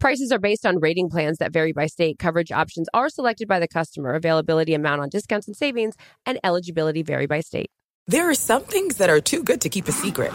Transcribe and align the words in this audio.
Prices 0.00 0.32
are 0.32 0.38
based 0.38 0.64
on 0.64 0.80
rating 0.80 1.10
plans 1.10 1.38
that 1.38 1.52
vary 1.52 1.72
by 1.72 1.86
state. 1.86 2.18
Coverage 2.18 2.50
options 2.50 2.88
are 2.94 3.10
selected 3.10 3.46
by 3.46 3.60
the 3.60 3.68
customer. 3.68 4.14
Availability, 4.14 4.72
amount 4.72 5.02
on 5.02 5.10
discounts 5.10 5.46
and 5.46 5.54
savings, 5.54 5.94
and 6.24 6.40
eligibility 6.42 7.02
vary 7.02 7.26
by 7.26 7.40
state. 7.40 7.70
There 8.06 8.30
are 8.30 8.34
some 8.34 8.62
things 8.62 8.96
that 8.96 9.10
are 9.10 9.20
too 9.20 9.42
good 9.44 9.60
to 9.60 9.68
keep 9.68 9.88
a 9.88 9.92
secret. 9.92 10.32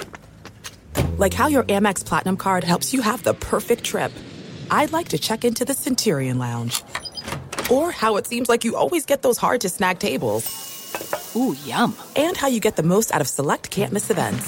Like 1.18 1.34
how 1.34 1.48
your 1.48 1.64
Amex 1.64 2.06
Platinum 2.06 2.38
card 2.38 2.64
helps 2.64 2.94
you 2.94 3.02
have 3.02 3.24
the 3.24 3.34
perfect 3.34 3.84
trip. 3.84 4.12
I'd 4.70 4.92
like 4.92 5.10
to 5.10 5.18
check 5.18 5.44
into 5.44 5.66
the 5.66 5.74
Centurion 5.74 6.38
Lounge. 6.38 6.84
Or 7.72 7.92
how 7.92 8.18
it 8.18 8.28
seems 8.28 8.48
like 8.48 8.66
you 8.66 8.76
always 8.76 9.08
get 9.08 9.24
those 9.24 9.40
hard 9.40 9.62
to 9.62 9.70
snag 9.70 9.98
tables. 9.98 10.46
Ooh, 11.36 11.56
yum. 11.66 11.98
And 12.16 12.38
how 12.38 12.50
you 12.50 12.60
get 12.60 12.76
the 12.76 12.84
most 12.84 13.12
out 13.12 13.20
of 13.20 13.28
select 13.28 13.72
can't 13.72 13.92
miss 13.92 14.12
events. 14.12 14.48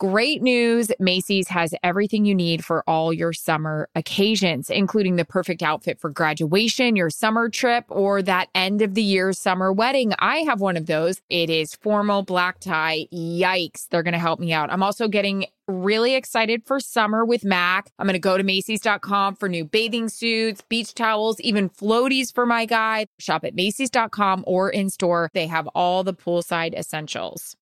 Great 0.00 0.42
news. 0.42 0.90
Macy's 0.98 1.46
has 1.46 1.72
everything 1.84 2.24
you 2.24 2.34
need 2.34 2.64
for 2.64 2.82
all 2.88 3.12
your 3.12 3.32
summer 3.32 3.88
occasions, 3.94 4.68
including 4.68 5.14
the 5.14 5.24
perfect 5.24 5.62
outfit 5.62 6.00
for 6.00 6.10
graduation, 6.10 6.96
your 6.96 7.10
summer 7.10 7.48
trip, 7.48 7.84
or 7.88 8.20
that 8.20 8.48
end 8.56 8.82
of 8.82 8.94
the 8.94 9.02
year 9.02 9.32
summer 9.32 9.72
wedding. 9.72 10.12
I 10.18 10.38
have 10.38 10.60
one 10.60 10.76
of 10.76 10.86
those. 10.86 11.20
It 11.30 11.48
is 11.48 11.76
formal 11.76 12.22
black 12.22 12.58
tie. 12.58 13.06
Yikes. 13.12 13.86
They're 13.88 14.02
going 14.02 14.14
to 14.14 14.18
help 14.18 14.40
me 14.40 14.52
out. 14.52 14.72
I'm 14.72 14.82
also 14.82 15.06
getting 15.06 15.46
really 15.68 16.16
excited 16.16 16.66
for 16.66 16.80
summer 16.80 17.24
with 17.24 17.44
Mac. 17.44 17.88
I'm 17.96 18.06
going 18.06 18.14
to 18.14 18.18
go 18.18 18.36
to 18.36 18.42
Macy's.com 18.42 19.36
for 19.36 19.48
new 19.48 19.64
bathing 19.64 20.08
suits, 20.08 20.60
beach 20.68 20.94
towels, 20.94 21.40
even 21.40 21.70
floaties 21.70 22.34
for 22.34 22.46
my 22.46 22.66
guy. 22.66 23.06
Shop 23.20 23.44
at 23.44 23.54
Macy's.com 23.54 24.42
or 24.44 24.70
in 24.70 24.90
store. 24.90 25.30
They 25.34 25.46
have 25.46 25.68
all 25.68 26.02
the 26.02 26.14
poolside 26.14 26.74
essentials. 26.74 27.56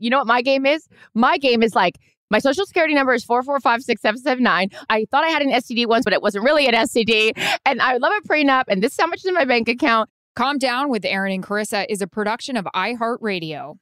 You 0.00 0.10
know 0.10 0.18
what 0.18 0.26
my 0.26 0.42
game 0.42 0.66
is? 0.66 0.88
My 1.14 1.38
game 1.38 1.62
is 1.62 1.74
like 1.74 1.98
my 2.30 2.38
social 2.38 2.64
security 2.64 2.94
number 2.94 3.12
is 3.12 3.24
4456779. 3.26 4.72
I 4.88 5.04
thought 5.10 5.24
I 5.24 5.28
had 5.28 5.42
an 5.42 5.50
STD 5.50 5.86
once, 5.86 6.04
but 6.04 6.12
it 6.12 6.22
wasn't 6.22 6.44
really 6.44 6.66
an 6.66 6.74
STD. 6.74 7.32
And 7.66 7.82
I 7.82 7.96
love 7.96 8.12
a 8.24 8.28
prenup. 8.28 8.64
And 8.68 8.82
this 8.82 8.92
is 8.92 9.00
how 9.00 9.06
much 9.06 9.20
is 9.20 9.26
in 9.26 9.34
my 9.34 9.44
bank 9.44 9.68
account. 9.68 10.08
Calm 10.36 10.58
Down 10.58 10.90
with 10.90 11.04
Erin 11.04 11.32
and 11.32 11.44
Charissa 11.44 11.86
is 11.88 12.00
a 12.00 12.06
production 12.06 12.56
of 12.56 12.66
iHeartRadio. 12.74 13.78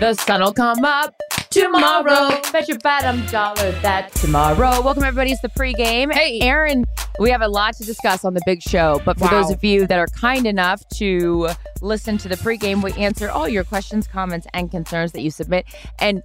The 0.00 0.14
sun 0.14 0.42
will 0.42 0.52
come 0.52 0.84
up 0.84 1.14
tomorrow. 1.60 2.40
Bet 2.52 2.68
your 2.68 2.78
bottom 2.78 3.24
dollar 3.26 3.72
that 3.82 4.12
tomorrow. 4.14 4.80
Welcome, 4.82 5.04
everybody. 5.04 5.32
It's 5.32 5.40
the 5.40 5.48
pregame. 5.48 6.12
Hey. 6.12 6.38
Erin, 6.40 6.84
we 7.18 7.30
have 7.30 7.40
a 7.40 7.48
lot 7.48 7.74
to 7.76 7.84
discuss 7.84 8.24
on 8.24 8.34
the 8.34 8.42
big 8.44 8.60
show. 8.62 9.00
But 9.04 9.18
for 9.18 9.24
Wow. 9.24 9.42
those 9.42 9.50
of 9.50 9.64
you 9.64 9.86
that 9.86 9.98
are 9.98 10.06
kind 10.08 10.46
enough 10.46 10.86
to 10.96 11.48
listen 11.80 12.18
to 12.18 12.28
the 12.28 12.36
pregame, 12.36 12.82
we 12.82 12.92
answer 12.92 13.30
all 13.30 13.48
your 13.48 13.64
questions, 13.64 14.06
comments, 14.06 14.46
and 14.52 14.70
concerns 14.70 15.12
that 15.12 15.22
you 15.22 15.30
submit. 15.30 15.64
And 15.98 16.22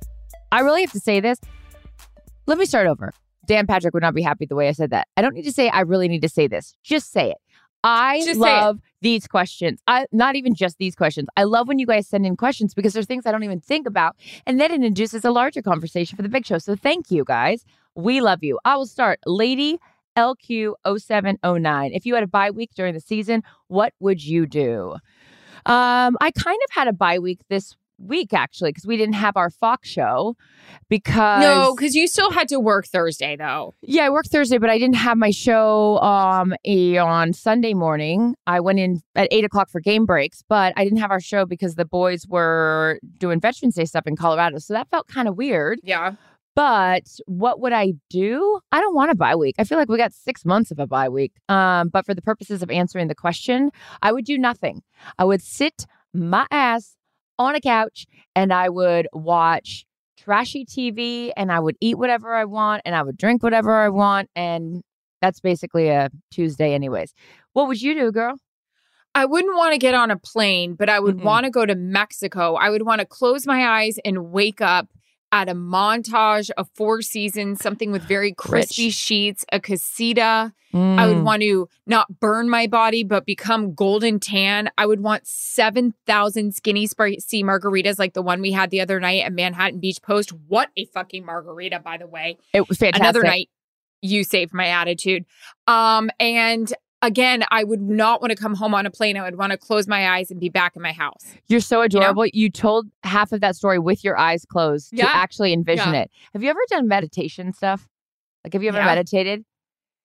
I 0.51 0.59
really 0.61 0.81
have 0.81 0.91
to 0.91 0.99
say 0.99 1.19
this. 1.21 1.39
Let 2.45 2.57
me 2.57 2.65
start 2.65 2.87
over. 2.87 3.13
Dan 3.45 3.67
Patrick 3.67 3.93
would 3.93 4.03
not 4.03 4.13
be 4.13 4.21
happy 4.21 4.45
the 4.45 4.55
way 4.55 4.67
I 4.67 4.71
said 4.73 4.91
that. 4.91 5.07
I 5.15 5.21
don't 5.21 5.33
need 5.33 5.43
to 5.45 5.51
say 5.51 5.69
I 5.69 5.81
really 5.81 6.07
need 6.07 6.21
to 6.21 6.29
say 6.29 6.47
this. 6.47 6.75
Just 6.83 7.11
say 7.11 7.31
it. 7.31 7.37
I 7.83 8.21
Just 8.23 8.39
love 8.39 8.79
these 9.01 9.27
questions. 9.27 9.81
I 9.87 10.05
not 10.11 10.35
even 10.35 10.53
just 10.53 10.77
these 10.77 10.95
questions. 10.95 11.27
I 11.35 11.43
love 11.43 11.67
when 11.67 11.79
you 11.79 11.87
guys 11.87 12.07
send 12.07 12.25
in 12.25 12.37
questions 12.37 12.73
because 12.73 12.93
there's 12.93 13.07
things 13.07 13.25
I 13.25 13.31
don't 13.31 13.43
even 13.43 13.59
think 13.59 13.87
about. 13.87 14.15
And 14.45 14.59
then 14.59 14.71
it 14.71 14.83
induces 14.83 15.25
a 15.25 15.31
larger 15.31 15.61
conversation 15.61 16.15
for 16.15 16.21
the 16.21 16.29
big 16.29 16.45
show. 16.45 16.59
So 16.59 16.75
thank 16.75 17.09
you 17.09 17.23
guys. 17.23 17.65
We 17.95 18.21
love 18.21 18.43
you. 18.43 18.59
I 18.63 18.75
will 18.75 18.85
start. 18.85 19.19
Lady 19.25 19.79
LQ0709. 20.17 21.95
If 21.95 22.05
you 22.05 22.13
had 22.13 22.23
a 22.23 22.27
bye 22.27 22.51
week 22.51 22.71
during 22.75 22.93
the 22.93 22.99
season, 22.99 23.43
what 23.67 23.93
would 23.99 24.23
you 24.23 24.45
do? 24.45 24.95
Um, 25.65 26.17
I 26.19 26.31
kind 26.31 26.59
of 26.65 26.71
had 26.71 26.87
a 26.87 26.93
bye 26.93 27.19
week 27.19 27.39
this 27.49 27.75
week 28.01 28.33
actually 28.33 28.69
because 28.71 28.85
we 28.85 28.97
didn't 28.97 29.13
have 29.15 29.37
our 29.37 29.49
Fox 29.49 29.87
show 29.89 30.35
because 30.89 31.41
No, 31.41 31.73
because 31.75 31.95
you 31.95 32.07
still 32.07 32.31
had 32.31 32.47
to 32.49 32.59
work 32.59 32.85
Thursday, 32.87 33.35
though. 33.35 33.73
yeah, 33.81 34.03
I 34.05 34.09
worked 34.09 34.29
Thursday, 34.29 34.57
but 34.57 34.69
I 34.69 34.77
didn't 34.77 34.95
have 34.95 35.17
my 35.17 35.31
show 35.31 35.97
um 35.99 36.53
on 36.65 37.33
Sunday 37.33 37.73
morning. 37.73 38.35
I 38.47 38.59
went 38.59 38.79
in 38.79 39.01
at 39.15 39.27
eight 39.31 39.43
o'clock 39.45 39.69
for 39.69 39.79
game 39.79 40.05
breaks, 40.05 40.43
but 40.47 40.73
I 40.75 40.83
didn't 40.83 40.99
have 40.99 41.11
our 41.11 41.21
show 41.21 41.45
because 41.45 41.75
the 41.75 41.85
boys 41.85 42.25
were 42.27 42.99
doing 43.17 43.39
Veterans 43.39 43.75
Day 43.75 43.85
stuff 43.85 44.07
in 44.07 44.15
Colorado. 44.15 44.57
So 44.59 44.73
that 44.73 44.89
felt 44.89 45.07
kind 45.07 45.27
of 45.27 45.37
weird. 45.37 45.79
Yeah. 45.83 46.13
But 46.53 47.03
what 47.27 47.61
would 47.61 47.71
I 47.71 47.93
do? 48.09 48.59
I 48.73 48.81
don't 48.81 48.93
want 48.93 49.09
a 49.09 49.15
bye 49.15 49.37
week. 49.37 49.55
I 49.57 49.63
feel 49.63 49.77
like 49.77 49.87
we 49.87 49.95
got 49.97 50.11
six 50.11 50.43
months 50.43 50.69
of 50.69 50.79
a 50.79 50.85
bye 50.87 51.07
week. 51.07 51.31
Um, 51.47 51.87
but 51.87 52.05
for 52.05 52.13
the 52.13 52.21
purposes 52.21 52.61
of 52.61 52.69
answering 52.69 53.07
the 53.07 53.15
question, 53.15 53.71
I 54.01 54.11
would 54.11 54.25
do 54.25 54.37
nothing. 54.37 54.81
I 55.17 55.23
would 55.23 55.41
sit 55.41 55.85
my 56.13 56.45
ass 56.51 56.97
on 57.45 57.55
a 57.55 57.61
couch 57.61 58.05
and 58.35 58.53
I 58.53 58.69
would 58.69 59.07
watch 59.13 59.85
trashy 60.17 60.65
TV 60.65 61.31
and 61.35 61.51
I 61.51 61.59
would 61.59 61.75
eat 61.81 61.97
whatever 61.97 62.33
I 62.33 62.45
want 62.45 62.81
and 62.85 62.95
I 62.95 63.03
would 63.03 63.17
drink 63.17 63.43
whatever 63.43 63.75
I 63.79 63.89
want. 63.89 64.29
And 64.35 64.81
that's 65.21 65.39
basically 65.39 65.89
a 65.89 66.09
Tuesday, 66.31 66.73
anyways. 66.73 67.13
What 67.53 67.67
would 67.67 67.81
you 67.81 67.93
do, 67.93 68.11
girl? 68.11 68.37
I 69.13 69.25
wouldn't 69.25 69.57
want 69.57 69.73
to 69.73 69.77
get 69.77 69.93
on 69.93 70.09
a 70.09 70.17
plane, 70.17 70.75
but 70.75 70.89
I 70.89 70.99
would 70.99 71.17
Mm-mm. 71.17 71.23
want 71.23 71.45
to 71.45 71.49
go 71.49 71.65
to 71.65 71.75
Mexico. 71.75 72.55
I 72.55 72.69
would 72.69 72.83
want 72.83 72.99
to 72.99 73.05
close 73.05 73.45
my 73.45 73.81
eyes 73.81 73.97
and 74.05 74.31
wake 74.31 74.61
up 74.61 74.87
at 75.31 75.47
a 75.49 75.53
montage 75.55 76.49
of 76.57 76.69
Four 76.75 77.01
Seasons, 77.01 77.61
something 77.61 77.91
with 77.91 78.03
very 78.03 78.33
crispy 78.33 78.85
Rich. 78.87 78.93
sheets, 78.95 79.45
a 79.51 79.59
casita. 79.59 80.53
I 80.73 81.05
would 81.07 81.17
Mm. 81.17 81.23
want 81.23 81.41
to 81.41 81.67
not 81.85 82.19
burn 82.21 82.49
my 82.49 82.65
body, 82.67 83.03
but 83.03 83.25
become 83.25 83.73
golden 83.73 84.19
tan. 84.21 84.69
I 84.77 84.85
would 84.85 85.01
want 85.01 85.27
7,000 85.27 86.53
skinny 86.53 86.87
spicy 86.87 87.43
margaritas 87.43 87.99
like 87.99 88.13
the 88.13 88.21
one 88.21 88.41
we 88.41 88.51
had 88.51 88.69
the 88.69 88.79
other 88.81 88.99
night 88.99 89.23
at 89.25 89.33
Manhattan 89.33 89.79
Beach 89.79 90.01
Post. 90.01 90.31
What 90.47 90.69
a 90.77 90.85
fucking 90.85 91.25
margarita, 91.25 91.79
by 91.79 91.97
the 91.97 92.07
way. 92.07 92.37
It 92.53 92.69
was 92.69 92.77
fantastic. 92.77 93.01
Another 93.01 93.23
night, 93.23 93.49
you 94.01 94.23
saved 94.23 94.53
my 94.53 94.67
attitude. 94.67 95.25
Um, 95.67 96.09
and 96.19 96.71
again, 97.01 97.43
I 97.51 97.63
would 97.63 97.81
not 97.81 98.21
want 98.21 98.31
to 98.31 98.35
come 98.37 98.55
home 98.55 98.73
on 98.73 98.85
a 98.85 98.91
plane. 98.91 99.17
I 99.17 99.23
would 99.23 99.37
want 99.37 99.51
to 99.51 99.57
close 99.57 99.87
my 99.87 100.09
eyes 100.11 100.31
and 100.31 100.39
be 100.39 100.49
back 100.49 100.75
in 100.75 100.81
my 100.81 100.91
house. 100.93 101.25
You're 101.47 101.59
so 101.59 101.77
know? 101.77 101.83
adorable. 101.83 102.25
You, 102.27 102.49
told 102.49 102.87
half 103.03 103.31
of 103.31 103.41
that 103.41 103.55
story 103.55 103.79
with 103.79 104.03
your 104.03 104.17
eyes 104.17 104.45
closed 104.45 104.89
Yeah. 104.93 105.05
to 105.05 105.15
actually 105.15 105.53
envision 105.53 105.93
Yeah. 105.93 106.01
it. 106.01 106.11
Have 106.33 106.43
you 106.43 106.49
ever 106.49 106.59
done 106.69 106.87
meditation 106.87 107.53
stuff? 107.53 107.87
Like, 108.43 108.53
have 108.53 108.63
you 108.63 108.69
ever 108.69 108.79
Yeah. 108.79 108.85
meditated? 108.85 109.45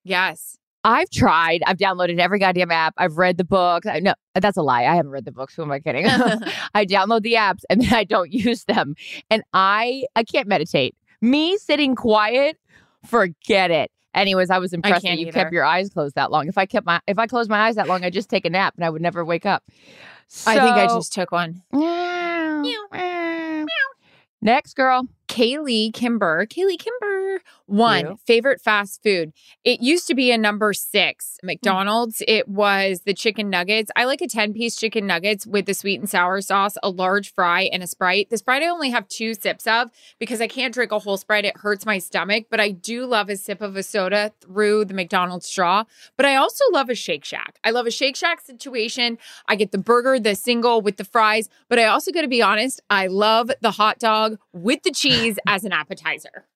Yes. 0.05 0.57
I've 0.85 1.11
tried. 1.11 1.63
I've 1.67 1.79
downloaded 1.79 2.21
every 2.21 2.39
goddamn 2.39 2.71
app. 2.71 2.95
I've 2.97 3.19
read 3.19 3.39
the 3.39 3.45
books. 3.45 3.89
I, 3.89 3.99
no, 3.99 4.15
that's 4.35 4.57
a 4.57 4.63
lie. 4.63 4.85
I 4.85 4.95
haven't 4.95 5.11
read 5.11 5.25
the 5.25 5.33
books. 5.33 5.55
Who 5.57 5.63
am 5.63 5.73
I 5.73 5.81
kidding? 5.81 6.07
I 6.75 6.87
download 6.87 7.23
the 7.23 7.33
apps 7.35 7.63
and 7.69 7.81
then 7.81 7.93
I 7.93 8.05
don't 8.05 8.33
use 8.33 8.65
them. 8.67 8.95
And 9.29 9.43
I 9.53 10.05
I 10.15 10.23
can't 10.23 10.47
meditate. 10.47 10.95
Me 11.21 11.57
sitting 11.57 11.97
quiet, 11.97 12.57
forget 13.05 13.71
it. 13.73 13.91
Anyways, 14.17 14.51
I 14.51 14.59
was 14.59 14.73
impressed 14.73 15.05
that 15.05 15.19
you 15.19 15.27
either. 15.27 15.33
kept 15.33 15.53
your 15.53 15.65
eyes 15.65 15.91
closed 15.91 16.15
that 16.15 16.33
long. 16.33 16.49
If 16.49 16.57
I 16.57 16.65
kept 16.65 16.87
my 16.87 17.01
if 17.07 17.19
I 17.19 17.27
closed 17.27 17.51
my 17.51 17.67
eyes 17.67 17.77
that 17.77 17.87
long, 17.87 18.03
I'd 18.03 18.15
just 18.15 18.31
take 18.31 18.47
a 18.47 18.51
nap 18.51 18.75
and 18.77 18.85
I 18.85 18.91
would 18.91 19.03
never 19.03 19.25
wake 19.25 19.45
up. 19.45 19.63
I 20.47 20.55
think 20.59 20.75
I 20.75 20.87
just 20.87 21.13
took 21.13 21.31
one. 21.31 21.63
Meow, 21.73 22.63
meow. 22.93 23.67
Next 24.41 24.75
girl. 24.75 25.09
Kaylee 25.29 25.93
Kimber. 25.93 26.47
Kaylee 26.47 26.79
Kimber. 26.79 27.16
One, 27.67 28.07
You? 28.07 28.19
favorite 28.27 28.61
fast 28.61 29.03
food. 29.03 29.33
It 29.65 29.81
used 29.81 30.07
to 30.07 30.15
be 30.15 30.31
a 30.31 30.39
number 30.39 30.73
six, 30.73 31.39
mm. 31.43 31.47
McDonald's. 31.47 32.23
It 32.29 32.49
was 32.49 33.03
the 33.05 33.15
chicken 33.15 33.51
nuggets. 33.51 33.91
I 33.97 34.05
like 34.05 34.21
a 34.21 34.29
10 34.29 34.53
piece 34.53 34.77
chicken 34.77 35.07
nuggets 35.07 35.47
with 35.47 35.67
the 35.67 35.75
sweet 35.75 36.01
and 36.01 36.09
sour 36.09 36.41
sauce, 36.41 36.77
a 36.83 36.91
large 36.91 37.33
fry, 37.33 37.63
and 37.73 37.83
a 37.83 37.87
Sprite. 37.87 38.31
The 38.31 38.39
Sprite 38.39 38.63
I 38.63 38.69
only 38.69 38.91
have 38.91 39.09
two 39.09 39.35
sips 39.35 39.67
of 39.67 39.91
because 40.19 40.41
I 40.41 40.47
can't 40.47 40.73
drink 40.73 40.93
a 40.93 40.99
whole 40.99 41.17
Sprite. 41.17 41.45
It 41.45 41.57
hurts 41.57 41.85
my 41.85 41.99
stomach, 41.99 42.47
but 42.51 42.61
I 42.61 42.71
do 42.71 43.05
love 43.05 43.29
a 43.29 43.37
sip 43.37 43.61
of 43.61 43.77
a 43.77 43.83
soda 43.83 44.33
through 44.41 44.85
the 44.85 44.95
McDonald's 44.95 45.47
straw. 45.47 45.85
But 46.17 46.27
I 46.27 46.37
also 46.37 46.65
love 46.73 46.89
a 46.89 46.95
Shake 46.95 47.25
Shack. 47.25 47.59
I 47.65 47.71
love 47.71 47.87
a 47.87 47.91
Shake 47.91 48.17
Shack 48.17 48.41
situation. 48.41 49.19
I 49.49 49.57
get 49.57 49.73
the 49.73 49.79
burger, 49.79 50.19
the 50.21 50.35
single 50.35 50.81
with 50.81 50.97
the 50.97 51.05
fries, 51.05 51.49
but 51.69 51.79
I 51.79 51.85
also 51.85 52.13
got 52.13 52.23
to 52.23 52.29
be 52.29 52.43
honest, 52.43 52.81
I 52.91 53.09
love 53.09 53.51
the 53.61 53.73
hot 53.73 53.99
dog 53.99 54.39
with 54.53 54.83
the 54.83 54.93
cheese 54.93 55.39
as 55.47 55.65
an 55.65 55.73
appetizer. 55.73 56.47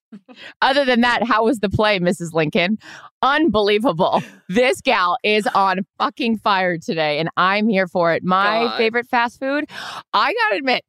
Other 0.63 0.85
than 0.85 1.01
that, 1.03 1.23
how 1.25 1.45
was 1.45 1.61
the 1.61 1.71
play, 1.71 1.99
Mrs. 1.99 2.33
Lincoln? 2.33 2.79
Unbelievable. 3.23 4.23
This 4.49 4.81
gal 4.81 5.17
is 5.23 5.47
on 5.55 5.87
fucking 5.99 6.39
fire 6.39 6.77
today, 6.77 7.19
and 7.19 7.29
I'm 7.37 7.69
here 7.69 7.87
for 7.87 8.13
it. 8.13 8.25
My 8.25 8.65
God. 8.65 8.77
favorite 8.77 9.07
fast 9.07 9.39
food, 9.39 9.65
I 10.13 10.33
gotta 10.33 10.57
admit, 10.57 10.83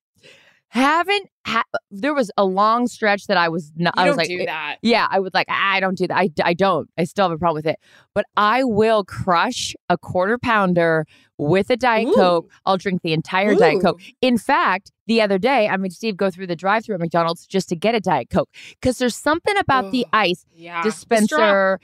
haven't 0.72 1.28
ha- 1.46 1.66
there 1.92 2.14
was 2.14 2.32
a 2.38 2.46
long 2.46 2.88
stretch 2.88 3.28
that 3.28 3.36
I 3.36 3.50
was 3.50 3.74
not. 3.76 3.94
You 3.98 4.04
I 4.04 4.06
was 4.06 4.12
don't 4.12 4.18
like, 4.20 4.28
do 4.30 4.40
eh, 4.40 4.46
that. 4.46 4.78
Yeah, 4.82 5.06
I 5.12 5.20
would 5.20 5.34
like, 5.34 5.48
I 5.50 5.82
don't 5.82 5.98
do 5.98 6.08
that. 6.08 6.18
I, 6.18 6.30
I 6.42 6.54
don't. 6.54 6.90
I 6.98 7.04
still 7.04 7.26
have 7.26 7.34
a 7.34 7.38
problem 7.38 7.58
with 7.58 7.66
it. 7.66 7.78
But 8.16 8.24
I 8.38 8.64
will 8.64 9.04
crush 9.04 9.76
a 9.90 9.98
quarter 9.98 10.38
pounder 10.38 11.06
with 11.38 11.70
a 11.72 11.76
Diet 11.76 12.08
Ooh. 12.08 12.16
Coke. 12.16 12.52
I'll 12.66 12.78
drink 12.78 13.02
the 13.02 13.12
entire 13.12 13.54
Diet 13.54 13.82
Coke. 13.82 14.00
In 14.22 14.38
fact, 14.38 14.94
the 15.08 15.22
other 15.22 15.38
day, 15.38 15.68
I 15.68 15.76
made 15.76 15.92
Steve 15.92 16.16
go 16.16 16.30
through 16.32 16.48
the 16.48 16.56
drive 16.56 16.86
through 16.86 16.96
at 16.96 17.02
McDonald's 17.02 17.46
just 17.46 17.68
to 17.70 17.76
get 17.76 17.94
a 17.94 18.00
Diet 18.00 18.30
Coke 18.30 18.50
because 18.80 18.98
there's 18.98 19.16
something 19.18 19.58
about 19.58 19.92
the 19.92 20.08
ice 20.14 20.46
Yeah. 20.56 20.84
Dispenser. 20.84 21.82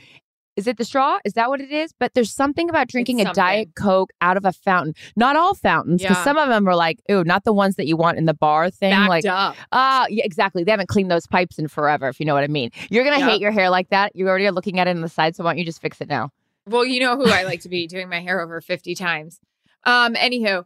Is 0.57 0.65
it 0.67 0.77
the 0.77 0.83
straw? 0.85 1.19
Is 1.23 1.33
that 1.33 1.49
what 1.49 1.61
it 1.61 1.71
is? 1.71 1.93
But 1.99 2.15
there's 2.15 2.33
something 2.33 2.69
about 2.69 2.87
drinking 2.87 3.21
a. 3.21 3.31
Diet 3.33 3.69
Coke 3.75 4.11
out 4.21 4.35
of 4.37 4.43
a 4.45 4.51
fountain. 4.51 4.95
Not 5.15 5.35
all 5.35 5.53
fountains, 5.53 6.01
because 6.01 6.17
Yeah. 6.17 6.23
some 6.23 6.37
of 6.37 6.49
them 6.49 6.67
are 6.67 6.75
like, 6.75 6.99
ooh, 7.11 7.23
not 7.23 7.43
the 7.43 7.53
ones 7.53 7.75
that 7.75 7.85
you 7.85 7.95
want 7.95 8.17
in 8.17 8.25
the 8.25 8.33
bar 8.33 8.69
thing. 8.71 8.89
Backed 8.89 9.07
like, 9.09 9.25
up. 9.25 9.55
Ah, 9.71 10.07
yeah, 10.09 10.23
exactly. 10.25 10.63
They 10.63 10.71
haven't 10.71 10.89
cleaned 10.89 11.11
those 11.11 11.27
pipes 11.27 11.59
in 11.59 11.67
forever, 11.67 12.09
if 12.09 12.19
you 12.19 12.25
know 12.25 12.33
what 12.33 12.43
I 12.43 12.47
mean. 12.47 12.71
You're 12.89 13.03
gonna 13.03 13.19
Yep. 13.19 13.29
hate 13.29 13.41
your 13.41 13.51
hair 13.51 13.69
like 13.69 13.89
that. 13.89 14.15
You 14.15 14.27
already 14.27 14.47
are 14.47 14.51
looking 14.51 14.79
at 14.79 14.87
it 14.87 14.95
on 14.95 15.01
the 15.01 15.09
side, 15.09 15.35
so 15.35 15.43
why 15.43 15.51
don't 15.51 15.59
you 15.59 15.65
just 15.65 15.79
fix 15.81 16.01
it 16.01 16.09
now? 16.09 16.31
Well, 16.67 16.83
you 16.83 16.99
know 16.99 17.15
who 17.15 17.29
I 17.29 17.43
like 17.43 17.61
to 17.61 17.69
be 17.69 17.85
doing 17.85 18.09
my 18.09 18.19
hair 18.19 18.41
over 18.41 18.59
50 18.59 18.95
times. 18.95 19.39
Um, 19.85 20.15
anywho, 20.15 20.65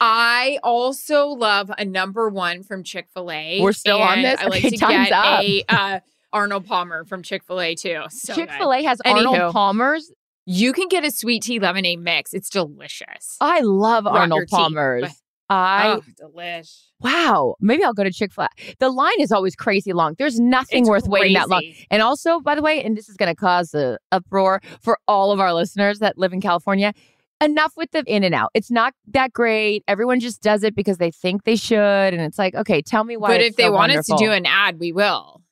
I 0.00 0.58
also 0.62 1.26
love 1.28 1.70
a 1.76 1.84
number 1.84 2.28
one 2.28 2.62
from 2.62 2.82
Chick 2.82 3.08
fil 3.12 3.30
A. 3.30 3.60
We're 3.60 3.72
still 3.72 4.00
on 4.02 4.22
this? 4.22 4.40
I 4.40 4.46
like 4.46 4.64
Okay, 4.64 4.70
to 4.70 4.76
get 4.76 5.12
up. 5.12 5.42
a 5.42 5.64
uh, 5.68 6.00
Arnold 6.36 6.66
Palmer 6.66 7.04
from 7.04 7.22
Chick 7.22 7.42
fil 7.44 7.60
A 7.60 7.74
too. 7.74 8.02
So 8.10 8.34
Chick. 8.34 8.50
Fil 8.50 8.72
A 8.72 8.82
has 8.82 8.98
Anywho. 9.04 9.26
Arnold 9.32 9.52
Palmer's. 9.52 10.12
You 10.44 10.72
can 10.72 10.88
get 10.88 11.04
a 11.04 11.10
sweet 11.10 11.42
tea 11.42 11.58
lemonade 11.58 11.98
mix. 12.00 12.32
It's 12.32 12.50
delicious. 12.50 13.36
I 13.40 13.60
love 13.60 14.04
your 14.04 14.16
Arnold 14.16 14.48
Palmer's. 14.48 15.02
but- 15.02 15.12
I 15.48 16.00
oh, 16.00 16.02
delish. 16.20 16.86
wow. 17.00 17.54
Maybe 17.60 17.84
I'll 17.84 17.94
go 17.94 18.02
to 18.02 18.12
Chick 18.12 18.32
Fil 18.32 18.44
A. 18.44 18.48
The 18.80 18.90
line 18.90 19.20
is 19.20 19.30
always 19.30 19.54
crazy 19.54 19.92
long. 19.92 20.16
There's 20.18 20.40
nothing 20.40 20.80
It's 20.80 20.88
worth 20.88 21.06
waiting 21.06 21.34
that 21.34 21.48
long. 21.48 21.62
And 21.88 22.02
also, 22.02 22.40
by 22.40 22.56
the 22.56 22.62
way, 22.62 22.82
and 22.82 22.96
this 22.96 23.08
is 23.08 23.16
going 23.16 23.32
to 23.32 23.36
cause 23.36 23.72
a 23.72 23.98
uproar 24.10 24.60
for 24.80 24.98
all 25.06 25.30
of 25.30 25.38
our 25.38 25.54
listeners 25.54 26.00
that 26.00 26.18
live 26.18 26.32
in 26.32 26.40
California. 26.40 26.92
Enough 27.40 27.74
with 27.76 27.92
the 27.92 28.02
in 28.06 28.24
and 28.24 28.34
out. 28.34 28.50
It's 28.54 28.72
not 28.72 28.94
that 29.08 29.32
great. 29.32 29.84
Everyone 29.86 30.18
just 30.18 30.42
does 30.42 30.64
it 30.64 30.74
because 30.74 30.96
they 30.98 31.10
think 31.10 31.44
they 31.44 31.54
should, 31.54 31.76
and 31.78 32.20
it's 32.20 32.38
like, 32.38 32.54
okay, 32.54 32.82
tell 32.82 33.04
me 33.04 33.16
why. 33.16 33.28
But 33.28 33.42
if 33.42 33.56
they 33.56 33.64
so 33.64 33.72
want 33.72 33.92
us 33.92 34.06
to 34.06 34.16
do 34.18 34.32
an 34.32 34.46
ad, 34.46 34.80
we 34.80 34.90
will. 34.90 35.42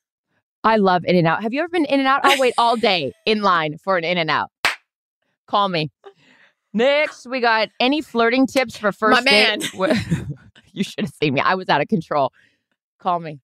I 0.65 0.77
love 0.77 1.05
In 1.05 1.15
and 1.15 1.27
Out. 1.27 1.43
Have 1.43 1.53
you 1.53 1.61
ever 1.61 1.69
been 1.69 1.85
In 1.85 1.99
and 1.99 2.07
Out? 2.07 2.21
I'll 2.25 2.39
wait 2.39 2.55
all 2.57 2.75
day 2.75 3.13
in 3.25 3.41
line 3.41 3.77
for 3.77 3.97
an 3.97 4.03
In 4.03 4.17
and 4.17 4.29
Out. 4.31 4.49
Call 5.47 5.69
me. 5.69 5.91
Next, 6.73 7.25
we 7.27 7.39
got 7.39 7.69
any 7.79 8.01
flirting 8.01 8.47
tips 8.47 8.75
for 8.77 8.91
first 8.91 9.23
man. 9.23 9.59
date? 9.59 9.71
You 10.73 10.83
should 10.83 11.05
have 11.05 11.13
seen 11.13 11.33
me. 11.33 11.39
I 11.39 11.55
was 11.55 11.69
out 11.69 11.79
of 11.79 11.87
control. 11.87 12.33
Call 12.99 13.21
me. 13.21 13.39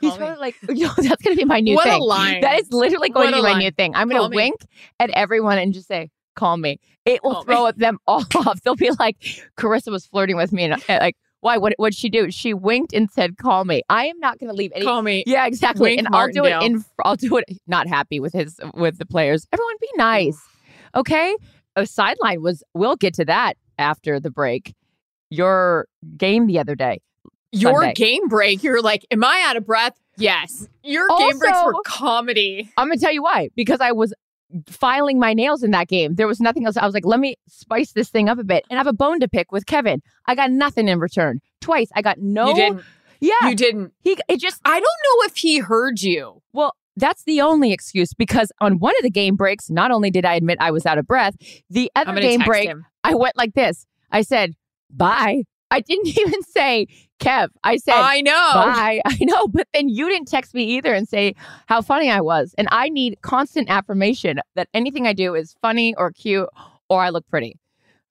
He's 0.00 0.12
me. 0.12 0.18
probably 0.18 0.38
like, 0.38 0.54
know, 0.68 0.88
that's 0.96 1.22
going 1.22 1.36
to 1.36 1.36
be 1.36 1.44
my 1.44 1.60
new 1.60 1.74
What 1.74 1.86
a 1.86 1.90
thing. 1.90 2.00
line. 2.00 2.40
That 2.40 2.58
is 2.58 2.72
literally 2.72 3.10
going 3.10 3.26
What 3.26 3.32
to 3.32 3.36
a 3.40 3.42
be 3.42 3.52
my 3.52 3.58
new 3.58 3.70
thing. 3.70 3.94
I'm 3.94 4.08
gonna 4.08 4.30
me. 4.30 4.36
wink 4.36 4.54
at 4.98 5.10
everyone 5.10 5.58
and 5.58 5.74
just 5.74 5.88
say, 5.88 6.08
call 6.36 6.56
me. 6.56 6.78
It 7.04 7.22
will 7.22 7.34
Call 7.34 7.44
throw 7.44 7.72
them 7.72 7.98
all 8.06 8.24
off. 8.36 8.62
They'll 8.62 8.76
be 8.76 8.90
like, 8.98 9.18
Charissa 9.58 9.88
was 9.92 10.06
flirting 10.06 10.36
with 10.36 10.52
me. 10.54 10.64
And 10.64 10.72
uh, 10.72 10.78
like, 10.88 11.16
why? 11.44 11.58
What 11.58 11.74
what'd 11.76 11.94
she 11.94 12.08
do? 12.08 12.30
She 12.30 12.54
winked 12.54 12.94
and 12.94 13.10
said, 13.10 13.36
call 13.36 13.66
me. 13.66 13.82
I 13.90 14.06
am 14.06 14.18
not 14.18 14.38
going 14.38 14.48
to 14.48 14.56
leave 14.56 14.72
any 14.74 14.82
Call 14.82 15.02
me. 15.02 15.24
yeah, 15.26 15.46
exactly. 15.46 15.90
Wink 15.90 15.98
and 15.98 16.08
I'll 16.14 16.30
do 16.30 16.46
it 16.46 16.62
in. 16.62 16.82
I'll 17.04 17.16
do 17.16 17.36
it. 17.36 17.44
Not 17.66 17.86
happy 17.86 18.18
with 18.18 18.32
his 18.32 18.58
with 18.72 18.96
the 18.96 19.04
players. 19.04 19.46
Everyone, 19.52 19.74
be 19.78 19.90
nice. 19.96 20.40
Okay. 20.94 21.36
A 21.76 21.84
sideline 21.84 22.40
was. 22.40 22.62
We'll 22.72 22.96
get 22.96 23.12
to 23.14 23.26
that 23.26 23.58
after 23.78 24.18
the 24.18 24.30
break. 24.30 24.74
Your 25.28 25.86
game 26.16 26.46
the 26.46 26.58
other 26.58 26.74
day. 26.74 27.02
Your 27.52 27.82
Sunday. 27.82 27.92
game 27.92 28.26
break, 28.28 28.62
you're 28.62 28.80
like, 28.80 29.06
am 29.10 29.22
I 29.22 29.44
out 29.46 29.56
of 29.56 29.66
breath? 29.66 30.00
Yes. 30.16 30.66
Your 30.82 31.06
game 31.18 31.38
breaks 31.38 31.58
were 31.64 31.74
comedy. 31.84 32.72
I'm 32.78 32.88
gonna 32.88 32.98
tell 32.98 33.12
you 33.12 33.22
why. 33.22 33.50
Because 33.54 33.80
I 33.80 33.92
was 33.92 34.14
filing 34.68 35.18
my 35.18 35.34
nails 35.34 35.62
in 35.62 35.70
that 35.72 35.88
game. 35.88 36.14
There 36.14 36.26
was 36.26 36.40
nothing 36.40 36.66
else. 36.66 36.76
I 36.76 36.84
was 36.84 36.94
like, 36.94 37.06
let 37.06 37.20
me 37.20 37.36
spice 37.48 37.92
this 37.92 38.08
thing 38.08 38.28
up 38.28 38.38
a 38.38 38.44
bit 38.44 38.64
and 38.70 38.78
I 38.78 38.80
have 38.80 38.86
a 38.86 38.92
bone 38.92 39.20
to 39.20 39.28
pick 39.28 39.52
with 39.52 39.66
Kevin. 39.66 40.02
I 40.26 40.34
got 40.34 40.50
nothing 40.50 40.88
in 40.88 40.98
return. 40.98 41.40
Twice. 41.60 41.88
I 41.94 42.02
got 42.02 42.18
no. 42.18 42.48
You 42.48 42.54
didn't. 42.54 42.84
Yeah. 43.20 43.48
You 43.48 43.54
didn't. 43.54 43.92
he. 44.00 44.18
It 44.28 44.40
just. 44.40 44.60
I 44.64 44.74
don't 44.74 44.82
know 44.82 45.26
if 45.26 45.36
he 45.36 45.58
heard 45.58 46.00
you. 46.02 46.42
Well, 46.52 46.74
that's 46.96 47.24
the 47.24 47.40
only 47.40 47.72
excuse 47.72 48.14
because 48.14 48.52
on 48.60 48.78
one 48.78 48.94
of 48.98 49.02
the 49.02 49.10
game 49.10 49.36
breaks, 49.36 49.70
not 49.70 49.90
only 49.90 50.10
did 50.10 50.24
I 50.24 50.34
admit 50.34 50.58
I 50.60 50.70
was 50.70 50.86
out 50.86 50.98
of 50.98 51.06
breath, 51.06 51.34
the 51.70 51.90
other 51.96 52.14
game 52.20 52.40
break, 52.40 52.68
him. 52.68 52.86
I 53.02 53.14
went 53.14 53.36
like 53.36 53.54
this. 53.54 53.86
I 54.10 54.22
said, 54.22 54.54
bye. 54.90 55.42
I 55.70 55.80
didn't 55.80 56.06
even 56.18 56.42
say, 56.42 56.86
Kev. 57.20 57.48
I 57.62 57.76
said, 57.76 57.94
I 57.94 58.20
know. 58.20 58.50
bye. 58.54 59.00
I 59.06 59.18
know, 59.20 59.48
but 59.48 59.68
then 59.72 59.88
you 59.88 60.08
didn't 60.08 60.28
text 60.28 60.54
me 60.54 60.64
either 60.64 60.92
and 60.92 61.08
say 61.08 61.34
how 61.66 61.82
funny 61.82 62.10
I 62.10 62.20
was. 62.20 62.54
And 62.58 62.68
I 62.70 62.88
need 62.88 63.18
constant 63.22 63.68
affirmation 63.70 64.40
that 64.54 64.68
anything 64.74 65.06
I 65.06 65.12
do 65.12 65.34
is 65.34 65.54
funny 65.62 65.94
or 65.96 66.10
cute 66.12 66.48
or 66.88 67.02
I 67.02 67.10
look 67.10 67.26
pretty. 67.28 67.58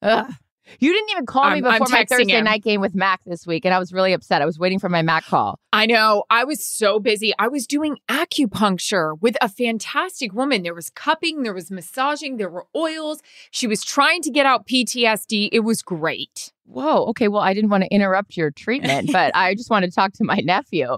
Ugh. 0.01 0.31
You 0.79 0.93
didn't 0.93 1.09
even 1.11 1.25
call 1.25 1.43
me 1.45 1.55
I'm- 1.55 1.65
I'm 1.65 1.79
before 1.79 1.87
my 1.97 2.05
Thursday 2.05 2.37
him. 2.37 2.45
night 2.45 2.63
game 2.63 2.79
with 2.81 2.95
Mac 2.95 3.21
this 3.25 3.45
week, 3.45 3.65
and 3.65 3.73
I 3.73 3.79
was 3.79 3.91
really 3.91 4.13
upset. 4.13 4.41
I 4.41 4.45
was 4.45 4.57
waiting 4.57 4.79
for 4.79 4.89
my 4.89 5.01
Mac 5.01 5.25
call. 5.25 5.59
I 5.73 5.85
know. 5.85 6.23
I 6.29 6.43
was 6.45 6.65
so 6.65 6.99
busy. 6.99 7.33
I 7.37 7.47
was 7.49 7.67
doing 7.67 7.97
acupuncture 8.09 9.19
with 9.21 9.35
a 9.41 9.49
fantastic 9.49 10.33
woman. 10.33 10.63
There 10.63 10.73
was 10.73 10.89
cupping, 10.89 11.43
there 11.43 11.53
was 11.53 11.69
massaging, 11.71 12.37
there 12.37 12.49
were 12.49 12.65
oils. 12.75 13.21
She 13.51 13.67
was 13.67 13.83
trying 13.83 14.21
to 14.21 14.31
get 14.31 14.45
out 14.45 14.65
PTSD. 14.67 15.49
It 15.51 15.61
was 15.61 15.81
great. 15.81 16.51
Whoa. 16.65 17.05
Okay. 17.07 17.27
Well, 17.27 17.41
I 17.41 17.53
didn't 17.53 17.69
want 17.69 17.83
to 17.83 17.89
interrupt 17.93 18.37
your 18.37 18.51
treatment, 18.51 19.11
but 19.11 19.35
I 19.35 19.55
just 19.55 19.69
want 19.69 19.85
to 19.85 19.91
talk 19.91 20.13
to 20.13 20.23
my 20.23 20.37
nephew. 20.43 20.97